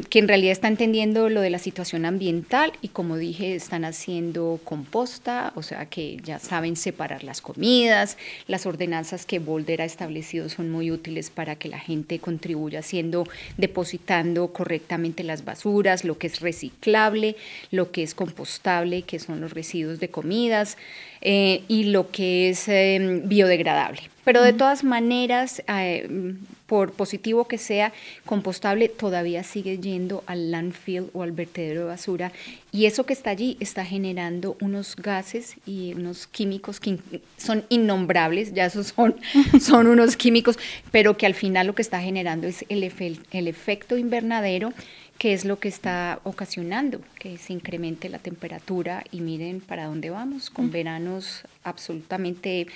[0.09, 4.59] que en realidad está entendiendo lo de la situación ambiental y como dije, están haciendo
[4.63, 8.17] composta, o sea que ya saben separar las comidas,
[8.47, 13.27] las ordenanzas que Boulder ha establecido son muy útiles para que la gente contribuya haciendo,
[13.57, 17.35] depositando correctamente las basuras, lo que es reciclable,
[17.71, 20.77] lo que es compostable, que son los residuos de comidas,
[21.21, 24.01] eh, y lo que es em, biodegradable.
[24.23, 27.93] Pero de todas maneras, eh, por positivo que sea,
[28.25, 32.31] compostable todavía sigue yendo al landfill o al vertedero de basura
[32.71, 36.97] y eso que está allí está generando unos gases y unos químicos que
[37.37, 39.15] son innombrables, ya esos son,
[39.61, 40.57] son unos químicos,
[40.91, 42.83] pero que al final lo que está generando es el,
[43.31, 44.73] el efecto invernadero
[45.17, 50.09] que es lo que está ocasionando que se incremente la temperatura y miren para dónde
[50.09, 52.67] vamos, con veranos absolutamente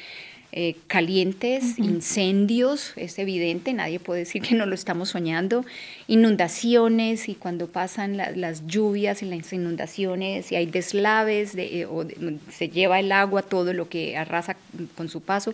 [0.52, 5.64] eh, calientes, incendios, es evidente, nadie puede decir que no lo estamos soñando,
[6.08, 12.04] inundaciones y cuando pasan las lluvias y las inundaciones y hay deslaves de, eh, o
[12.52, 14.58] se lleva el agua, todo lo que arrasa
[14.96, 15.54] con su paso.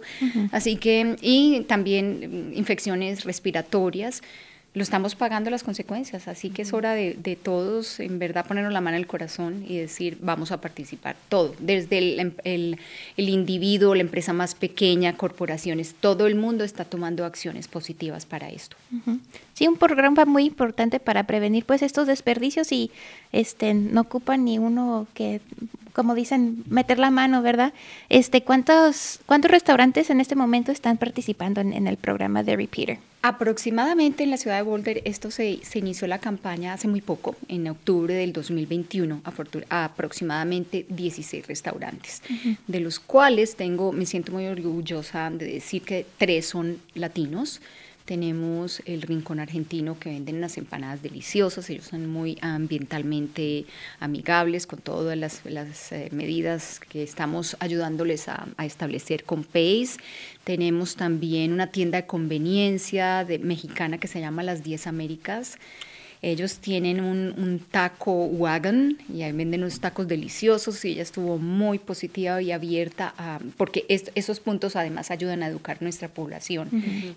[0.54, 4.22] Así que, y también mm, infecciones respiratorias
[4.76, 8.82] lo estamos pagando las consecuencias, así que es hora de, todos, en verdad, ponernos la
[8.82, 14.02] mano en el corazón y decir, vamos a participar, todo, desde el, el, individuo, la
[14.02, 18.76] empresa más pequeña, corporaciones, todo el mundo está tomando acciones positivas para esto.
[19.54, 22.92] Sí, un programa muy importante para prevenir pues estos desperdicios y
[23.32, 25.40] este no ocupan ni uno que
[25.96, 27.74] como dicen, meter la mano, ¿verdad?
[28.10, 33.00] Este, ¿cuántos, ¿Cuántos restaurantes en este momento están participando en, el programa de Repeater?
[33.22, 37.38] Aproximadamente en la ciudad de Boulder, esto se, se, inició la campaña hace muy poco,
[37.48, 39.22] en octubre del 2021,
[39.70, 42.22] aproximadamente 16 restaurantes,
[42.68, 47.62] de los cuales tengo, me siento muy orgullosa de decir que tres son latinos,
[48.06, 53.66] tenemos el Rincón Argentino que venden unas empanadas deliciosas, ellos son muy ambientalmente
[54.00, 59.98] amigables con todas las, eh, medidas que estamos ayudándoles a, establecer con PACE.
[60.44, 65.58] Tenemos también una tienda de conveniencia de, mexicana que se llama Las 10 Américas.
[66.26, 71.78] Ellos tienen un, taco wagon y ahí venden unos tacos deliciosos y ella estuvo muy
[71.78, 76.70] positiva y abierta a, porque esos puntos además ayudan a educar nuestra población.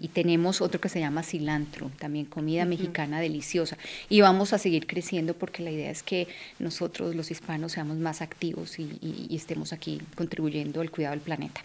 [0.02, 3.78] Y tenemos otro que se llama cilantro, también comida mexicana deliciosa.
[4.10, 8.20] Y vamos a seguir creciendo porque la idea es que nosotros los hispanos seamos más
[8.20, 11.62] activos y, estemos aquí contribuyendo al cuidado del planeta.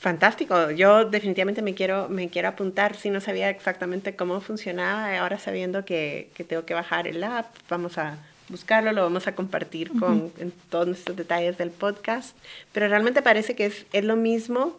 [0.00, 0.70] Fantástico.
[0.70, 2.96] Yo definitivamente me quiero, me quiero apuntar.
[2.96, 7.54] Si no sabía exactamente cómo funcionaba, ahora sabiendo que, que tengo que bajar el app,
[7.68, 8.16] vamos a
[8.48, 12.34] buscarlo, lo vamos a compartir con en todos nuestros detalles del podcast.
[12.72, 14.74] Pero realmente parece que es, es, lo mismo,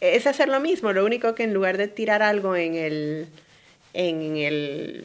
[0.00, 3.28] es hacer lo mismo, lo único que en lugar de tirar algo en el,
[3.94, 5.04] en el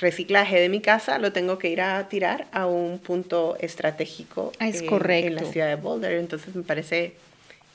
[0.00, 4.82] reciclaje de mi casa, lo tengo que ir a tirar a un punto estratégico es
[4.82, 5.28] correcto.
[5.28, 6.14] en la ciudad de Boulder.
[6.14, 7.12] Entonces me parece...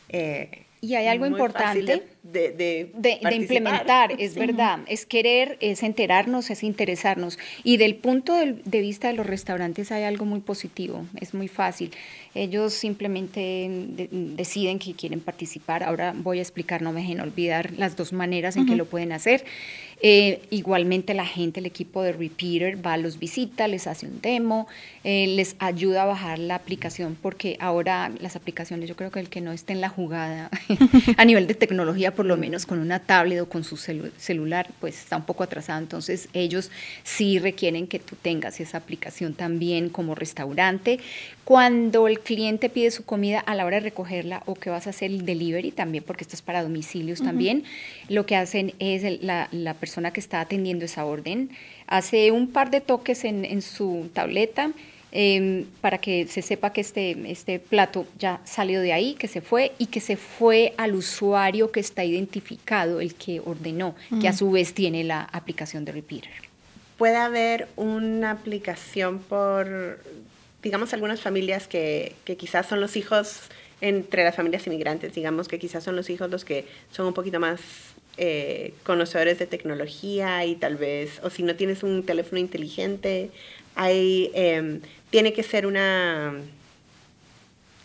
[0.10, 2.92] Eh, y hay algo importante de,
[3.32, 7.40] implementar, es verdad, es querer, es enterarnos, es interesarnos.
[7.64, 11.92] Y del punto de, vista de los restaurantes hay algo muy positivo, es muy fácil.
[12.36, 13.70] Ellos simplemente
[14.12, 15.84] deciden que quieren participar.
[15.84, 19.14] Ahora voy a explicar, no me dejen olvidar las dos maneras en que lo pueden
[19.14, 19.46] hacer.
[20.00, 24.68] Eh, igualmente la gente, el equipo de Repeater va, los visita, les hace un demo,
[25.04, 29.30] eh, les ayuda a bajar la aplicación porque ahora las aplicaciones, yo creo que el
[29.30, 30.52] que no esté en la jugada
[31.18, 35.00] a nivel de tecnología, por lo menos con una tablet o con su celular, pues
[35.00, 35.80] está un poco atrasado.
[35.80, 36.70] Entonces ellos
[37.04, 41.00] sí requieren que tú tengas esa aplicación también como restaurante.
[41.44, 44.90] Cuando el cliente pide su comida a la hora de recogerla o que vas a
[44.90, 47.64] hacer el delivery también, porque esto es para domicilios también,
[48.10, 51.50] lo que hacen es la, la persona que está atendiendo esa orden
[51.88, 54.72] hace un par de toques en, su tableta
[55.12, 59.42] em, para que se sepa que este, este plato ya salió de ahí, que se
[59.42, 64.34] fue y que se fue al usuario que está identificado, el que ordenó, que a
[64.34, 66.48] su vez tiene la aplicación de Repeater.
[66.98, 70.02] Puede haber una aplicación por,
[70.64, 73.50] digamos, algunas familias que, que quizás son los hijos
[73.82, 77.40] entre las familias inmigrantes, digamos que quizás son los hijos los que son un poquito
[77.40, 77.60] más
[78.18, 83.30] eh, conocedores de tecnología y tal vez, o si no tienes un teléfono inteligente,
[83.76, 86.34] hay, em, tiene que ser una,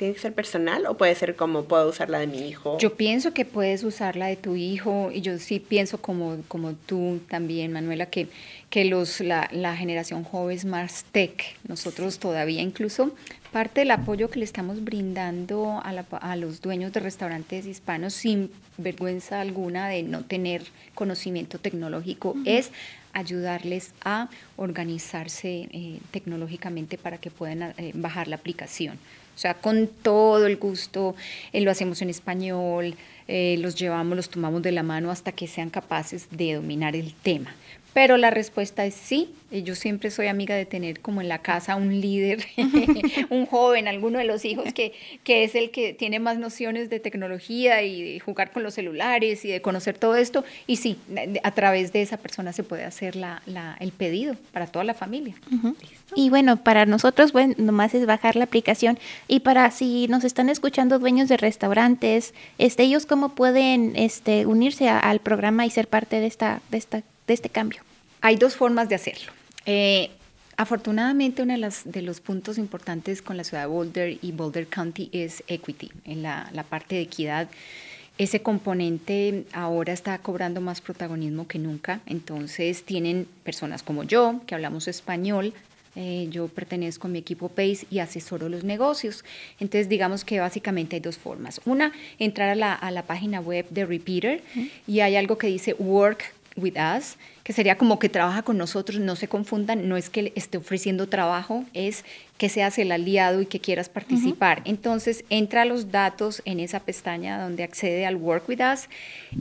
[0.03, 2.77] tiene que ser personal o puede ser como puedo usar la de mi hijo.
[2.79, 6.73] Yo pienso que puedes usar la de tu hijo y yo sí pienso como, como
[6.73, 8.27] tú también, Manuela, que,
[8.69, 11.57] que los, la, la generación joven es más tech.
[11.69, 13.13] Nosotros todavía incluso
[13.53, 18.51] parte del apoyo que le estamos brindando a, a los dueños de restaurantes hispanos sin
[18.79, 20.63] vergüenza alguna de no tener
[20.97, 22.73] conocimiento tecnológico, es
[23.13, 28.99] ayudarles a organizarse eh, tecnológicamente para que puedan eh, bajar la aplicación.
[29.35, 31.15] O sea, con todo el gusto,
[31.53, 32.95] eh, lo hacemos en español,
[33.29, 37.55] los llevamos, los tomamos de la mano hasta que sean capaces de dominar el tema.
[37.93, 39.35] Pero la respuesta es sí.
[39.51, 42.43] Yo siempre soy amiga de tener como en la casa un líder,
[43.29, 47.01] un joven, alguno de los hijos que, que es el que tiene más nociones de
[47.01, 50.43] tecnología y de jugar con los celulares y de conocer todo esto.
[50.67, 50.97] Y sí,
[51.43, 54.95] a través de esa persona se puede hacer la, la, el pedido para toda la
[54.95, 55.35] familia.
[56.15, 58.99] Y bueno, para nosotros, bueno, nomás es bajar la aplicación.
[59.29, 64.89] Y para si nos están escuchando dueños de restaurantes, este, ellos cómo pueden este, unirse
[64.89, 67.83] al programa y ser parte de esta, de esta de este cambio?
[68.21, 69.33] Hay dos formas de hacerlo.
[69.67, 70.11] Eh,
[70.57, 74.67] afortunadamente, uno de, las, de, los puntos importantes con la ciudad de Boulder y Boulder
[74.67, 77.49] County es equity, en la, la parte de equidad.
[78.19, 84.55] Ese componente ahora está cobrando más protagonismo que nunca, entonces tienen personas como yo, que
[84.55, 85.55] hablamos español,
[85.95, 89.25] eh, yo pertenezco a mi equipo PACE y asesoro los negocios.
[89.61, 91.61] Entonces, digamos que básicamente hay dos formas.
[91.67, 94.43] Una, entrar a la, a la página web de Repeater
[94.87, 99.01] y hay algo que dice Work with us, que sería como que trabaja con nosotros,
[99.01, 102.05] no se confundan, no es que esté ofreciendo trabajo, es
[102.39, 104.63] que seas el aliado y que quieras participar.
[104.65, 108.89] Entonces, entra los datos en esa pestaña donde accede al Work with Us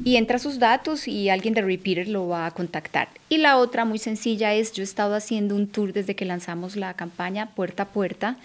[0.04, 3.10] y entra sus datos y alguien de Repeater lo va a contactar.
[3.30, 6.76] Y la otra muy sencilla es, yo he estado haciendo un tour desde que lanzamos
[6.76, 8.38] la campaña puerta a puerta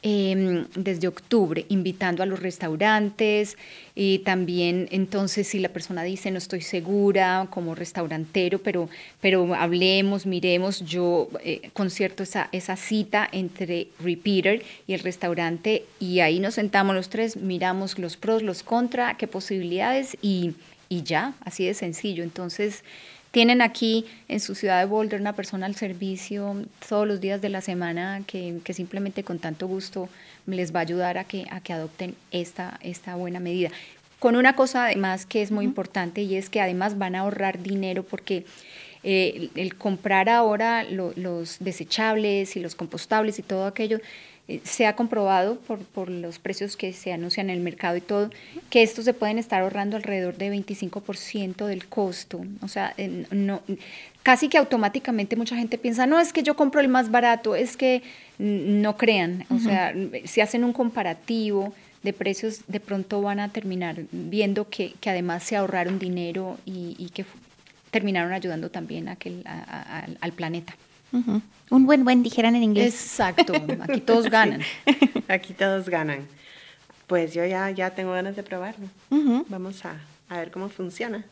[0.00, 3.56] Em, desde octubre, invitando a los restaurantes
[3.96, 8.88] y también entonces si la persona dice no estoy segura como restaurantero, pero,
[9.20, 16.20] pero hablemos, miremos, yo eh, concierto esa, esa cita entre Repeater y el restaurante y
[16.20, 20.54] ahí nos sentamos los tres, miramos los pros, los contra, qué posibilidades y,
[20.88, 22.22] y ya, así de sencillo.
[22.22, 22.84] Entonces,
[23.30, 26.56] tienen aquí en su ciudad de Boulder una persona al servicio
[26.88, 30.08] todos los días de la semana que, simplemente con tanto gusto
[30.46, 33.70] les va a ayudar a que, a que adopten esta, esta buena medida.
[34.18, 37.62] Con una cosa además que es muy importante y es que además van a ahorrar
[37.62, 38.44] dinero porque
[39.04, 44.00] eh, el, comprar ahora los desechables y los compostables y todo aquello
[44.48, 48.00] eh, se ha comprobado por, por, los precios que se anuncian en el mercado y
[48.00, 48.30] todo,
[48.70, 52.40] que estos se pueden estar ahorrando alrededor de 25% del costo.
[52.62, 52.94] O sea,
[53.30, 53.60] no,
[54.22, 57.76] casi que automáticamente mucha gente piensa, no, es que yo compro el más barato, es
[57.76, 58.02] que
[58.38, 59.44] no crean.
[59.50, 59.94] O sea,
[60.24, 65.42] si hacen un comparativo de precios, de pronto van a terminar viendo que, que además
[65.42, 67.24] se ahorraron dinero y, y que
[67.90, 69.42] terminaron ayudando también a que,
[70.20, 70.74] al planeta.
[71.12, 72.94] Un buen buen dijeran en inglés.
[72.94, 74.62] Exacto, aquí todos ganan.
[75.28, 76.26] aquí todos ganan.
[77.06, 78.86] Pues yo ya, ya tengo ganas de probarlo.
[79.48, 79.96] Vamos a,
[80.28, 81.24] a, ver cómo funciona.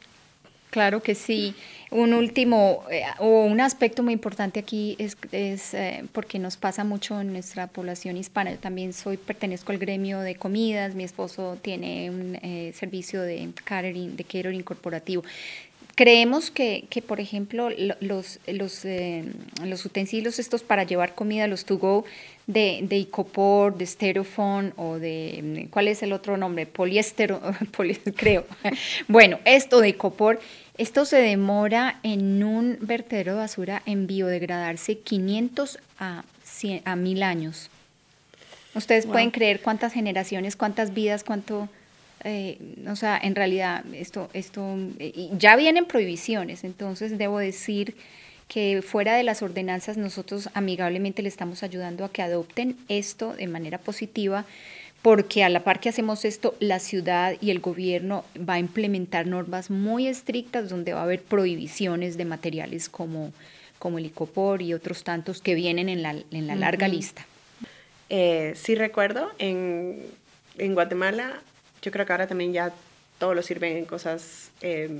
[0.70, 1.54] Claro que sí.
[1.90, 6.84] Un último eh, o un aspecto muy importante aquí es, es eh, porque nos pasa
[6.84, 8.50] mucho en nuestra población hispana.
[8.50, 10.94] Yo también soy pertenezco al gremio de comidas.
[10.94, 15.22] Mi esposo tiene un eh, servicio de catering, de catering corporativo.
[15.96, 17.70] Creemos que, que por ejemplo,
[18.00, 19.24] los, los, eh,
[19.64, 22.04] los, utensilios estos para llevar comida, los to go
[22.46, 26.66] de, de Icopor, de Stereophone o de, ¿cuál es el otro nombre?
[26.66, 27.34] Poliéster,
[28.14, 28.44] creo.
[29.08, 30.38] bueno, esto de Icopor
[30.76, 37.22] Esto se demora en un vertedero de basura en biodegradarse 500 a, 100, a 1000
[37.22, 37.70] años.
[38.74, 41.70] Ustedes pueden creer cuántas generaciones, cuántas vidas, cuánto...
[42.28, 42.58] Eh,
[42.90, 47.94] o sea, en realidad esto, esto eh, ya vienen prohibiciones, entonces debo decir
[48.48, 53.46] que fuera de las ordenanzas nosotros amigablemente le estamos ayudando a que adopten esto de
[53.46, 54.44] manera positiva
[55.02, 59.28] porque a la par que hacemos esto, la ciudad y el gobierno va a implementar
[59.28, 63.32] normas muy estrictas donde va a haber prohibiciones de materiales como,
[63.78, 67.24] como el icopor y otros tantos que vienen en la, en la larga lista.
[68.10, 70.02] Eh, sí recuerdo, en,
[70.58, 71.40] en, Guatemala,
[71.86, 72.72] yo creo que ahora también ya
[73.20, 74.98] todo lo sirven en cosas, em,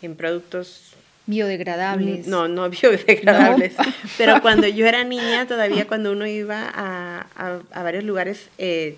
[0.00, 0.92] en productos
[1.28, 2.28] Biodegradables.
[2.28, 3.74] No, no biodegradables.
[4.16, 8.96] Pero cuando yo era niña, todavía cuando uno iba a, a, varios lugares, eh,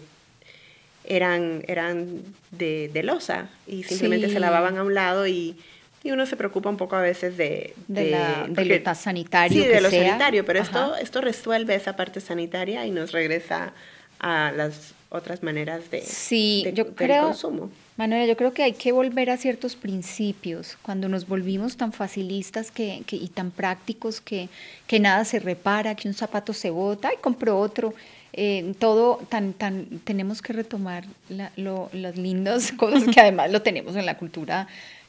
[1.04, 5.56] eran, eran de, de, losa y simplemente se lavaban a un lado y,
[6.04, 7.72] y, uno se preocupa un poco a veces de...
[7.86, 9.62] De, la, lo sanitario.
[9.62, 13.72] Sí, de lo sanitario, pero esto, esto resuelve esa parte sanitaria y nos regresa
[14.20, 17.70] a las otras maneras de, sí, yo creo, consumo.
[17.96, 20.76] Manuela, yo creo que hay que volver a ciertos principios.
[20.82, 24.48] Cuando nos volvimos tan facilistas que, que, y tan prácticos que,
[24.86, 27.94] que nada se repara, que un zapato se bota y compro otro.
[28.34, 33.62] Eh, todo tan, tan, tenemos que retomar la, lo, las lindas cosas que además lo
[33.62, 34.68] tenemos en la cultura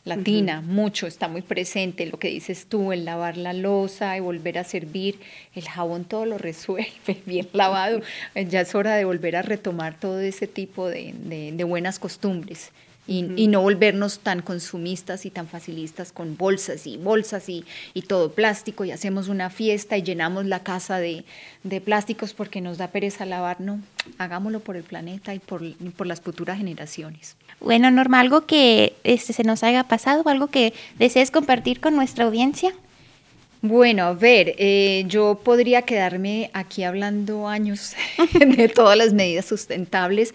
[0.10, 4.58] latina, mucho, está muy presente lo que dices tú, el lavar la losa y volver
[4.58, 5.20] a servir,
[5.56, 8.02] el jabón todo lo resuelve, bien lavado,
[8.36, 11.14] ya es hora de volver a retomar todo ese tipo de,
[11.54, 12.72] de buenas costumbres
[13.10, 18.32] y, no volvernos tan consumistas y tan facilistas con bolsas y bolsas y, y, todo
[18.32, 21.24] plástico y hacemos una fiesta y llenamos la casa de,
[21.64, 23.60] de, plásticos porque nos da pereza lavar.
[23.62, 23.80] No,
[24.20, 25.64] hagámoslo por el planeta y por,
[25.98, 27.36] por las futuras generaciones.
[27.60, 32.26] Bueno, Norma, algo que este, se nos haya pasado, algo que desees compartir con nuestra
[32.26, 32.74] audiencia.
[33.62, 37.96] Bueno, a ver, eh, yo podría quedarme aquí hablando años
[38.34, 40.34] de todas las medidas sustentables.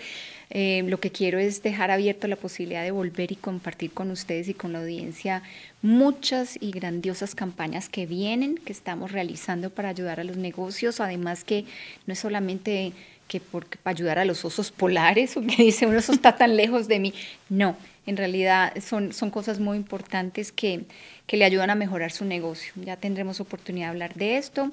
[0.57, 4.49] Eh, lo que quiero es dejar abierto la posibilidad de volver y compartir con ustedes
[4.49, 5.43] y con la audiencia
[5.83, 11.43] muchas y grandiosas campañas que vienen, que estamos realizando para ayudar a los negocios, además
[11.43, 11.65] que
[12.07, 12.93] no es solamente
[13.27, 16.57] que porque para ayudar a los osos polares o que dice uno eso está tan
[16.57, 17.15] lejos de mí,
[17.49, 17.77] no,
[18.07, 20.85] en realidad son, son cosas muy importantes que,
[21.27, 22.73] que le ayudan a mejorar su negocio.
[22.77, 24.71] Ya tendremos oportunidad de hablar de esto.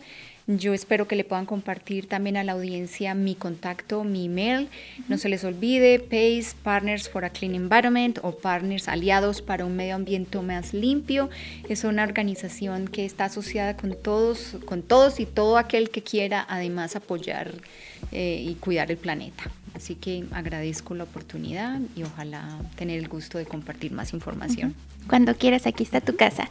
[0.58, 4.70] Yo espero que le puedan compartir también a la audiencia mi contacto, mi email.
[5.08, 9.76] No se les olvide, PACE, Partners for a Clean Environment o Partners Aliados para un
[9.76, 11.30] Medio Ambiente más limpio.
[11.70, 16.46] Es una organización que está asociada con todos, con todos y todo aquel que quiera
[16.50, 17.52] además apoyar
[18.12, 19.44] eh, y cuidar el planeta.
[19.74, 24.76] Así que agradezco la oportunidad y ojalá tener el gusto de compartir más información.
[25.08, 26.50] Cuando quieras, aquí está tu casa.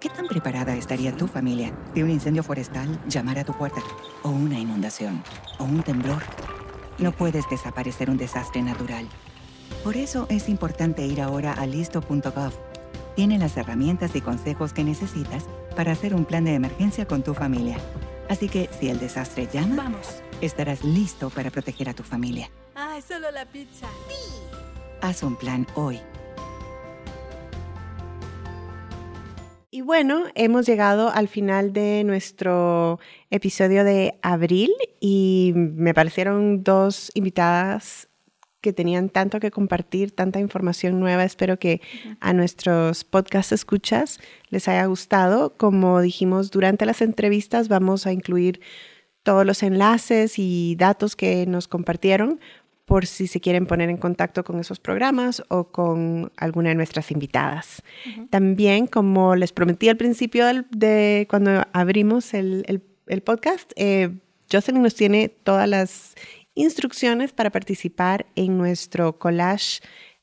[0.00, 3.80] ¿Qué tan preparada estaría tu familia de un incendio forestal llamar a tu puerta?
[4.22, 5.22] ¿O una inundación?
[5.58, 6.22] ¿O un temblor?
[6.98, 9.08] No puedes desaparecer un desastre natural.
[9.82, 12.52] Por eso es importante ir ahora a listo.gov.
[13.16, 17.34] Tiene las herramientas y consejos que necesitas para hacer un plan de emergencia con tu
[17.34, 17.76] familia.
[18.28, 20.22] Así que si el desastre llama, Vamos.
[20.40, 22.50] estarás listo para proteger a tu familia.
[22.76, 23.86] Ah, solo la pizza.
[24.08, 24.32] Sí.
[25.00, 26.00] Haz un plan hoy.
[29.88, 34.70] Bueno, hemos llegado al final de nuestro episodio de abril
[35.00, 38.10] y me parecieron dos invitadas
[38.60, 41.24] que tenían tanto que compartir, tanta información nueva.
[41.24, 41.80] Espero que
[42.20, 44.20] a nuestros podcast escuchas
[44.50, 45.56] les haya gustado.
[45.56, 48.60] Como dijimos durante las entrevistas, vamos a incluir
[49.22, 52.40] todos los enlaces y datos que nos compartieron
[52.88, 57.10] por si se quieren poner en contacto con esos programas o con alguna de nuestras
[57.10, 57.82] invitadas.
[58.30, 62.82] También, como les prometí al principio de cuando abrimos el,
[63.26, 64.08] podcast, eh,
[64.50, 66.14] Jocelyn nos tiene todas las
[66.54, 69.80] instrucciones para participar en nuestro collage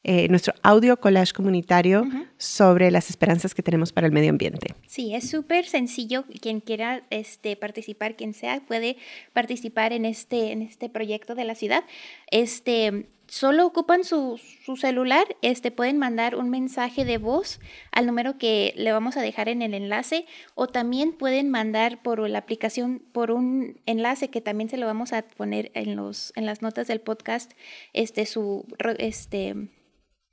[0.07, 4.75] eh, nuestro audio collage comunitario sobre las esperanzas que tenemos para el medio ambiente.
[4.85, 6.25] Sí, es súper sencillo.
[6.41, 8.97] Quien quiera este, participar, quien sea, puede
[9.33, 11.85] participar en este, en este proyecto de la ciudad.
[12.29, 17.59] Este, solo ocupan su, su, celular, este, pueden mandar un mensaje de voz
[17.91, 22.29] al número que le vamos a dejar en el enlace o también pueden mandar por
[22.29, 26.45] la aplicación, por un enlace que también se lo vamos a poner en, los, en
[26.45, 27.53] las notas del podcast,
[27.93, 28.67] este, su,
[28.99, 29.55] este,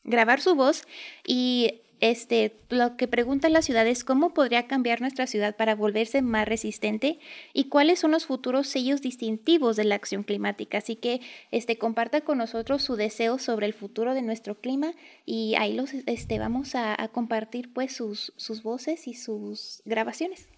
[0.04, 0.82] grabar su voz
[1.26, 6.20] y este, lo que pregunta la ciudad es cómo podría cambiar nuestra ciudad para volverse
[6.20, 7.20] más resistente
[7.52, 10.78] y cuáles son los futuros sellos distintivos de la acción climática.
[10.78, 11.20] Así que
[11.52, 14.94] este, comparta con nosotros su deseo sobre el futuro de nuestro clima
[15.24, 20.48] y ahí los este, vamos a, compartir pues sus, sus voces y sus grabaciones.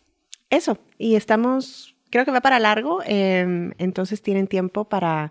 [0.49, 5.31] Eso, y estamos, creo que va para largo, em, entonces tienen tiempo para,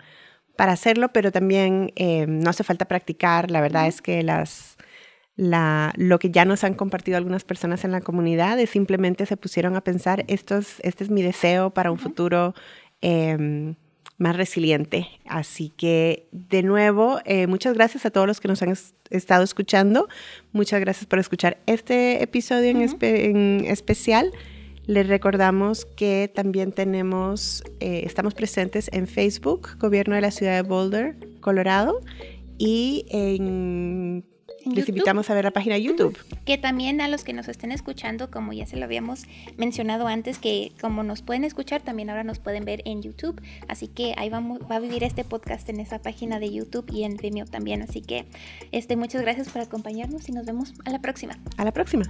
[0.55, 3.51] para hacerlo, pero también em, no hace falta practicar.
[3.51, 4.77] La verdad es que las
[5.35, 9.37] la, lo que ya nos han compartido algunas personas en la comunidad es simplemente se
[9.37, 12.53] pusieron a pensar, esto es, este es mi deseo para un futuro
[13.01, 13.75] em,
[14.17, 15.07] más resiliente.
[15.25, 18.75] Así que, de nuevo, eh, muchas gracias a todos los que nos han
[19.09, 20.07] estado escuchando.
[20.51, 24.31] Muchas gracias por escuchar este episodio en, en, especial.
[24.85, 30.67] Les recordamos que también tenemos, eh, estamos presentes en Facebook, Gobierno de la Ciudad de
[30.67, 32.01] Boulder, Colorado,
[32.57, 34.25] y en
[34.65, 36.17] les invitamos a ver la página de YouTube.
[36.45, 39.25] Que también a los que nos estén escuchando, como ya se lo habíamos
[39.57, 43.41] mencionado antes, que como nos pueden escuchar, también ahora nos pueden ver en YouTube.
[43.67, 47.03] Así que ahí vamos, va a vivir este podcast en esa página de YouTube y
[47.03, 47.81] en Vimeo también.
[47.81, 48.25] Así que
[48.71, 51.37] este, muchas gracias por acompañarnos y nos vemos a la próxima.
[51.57, 52.05] A la próxima.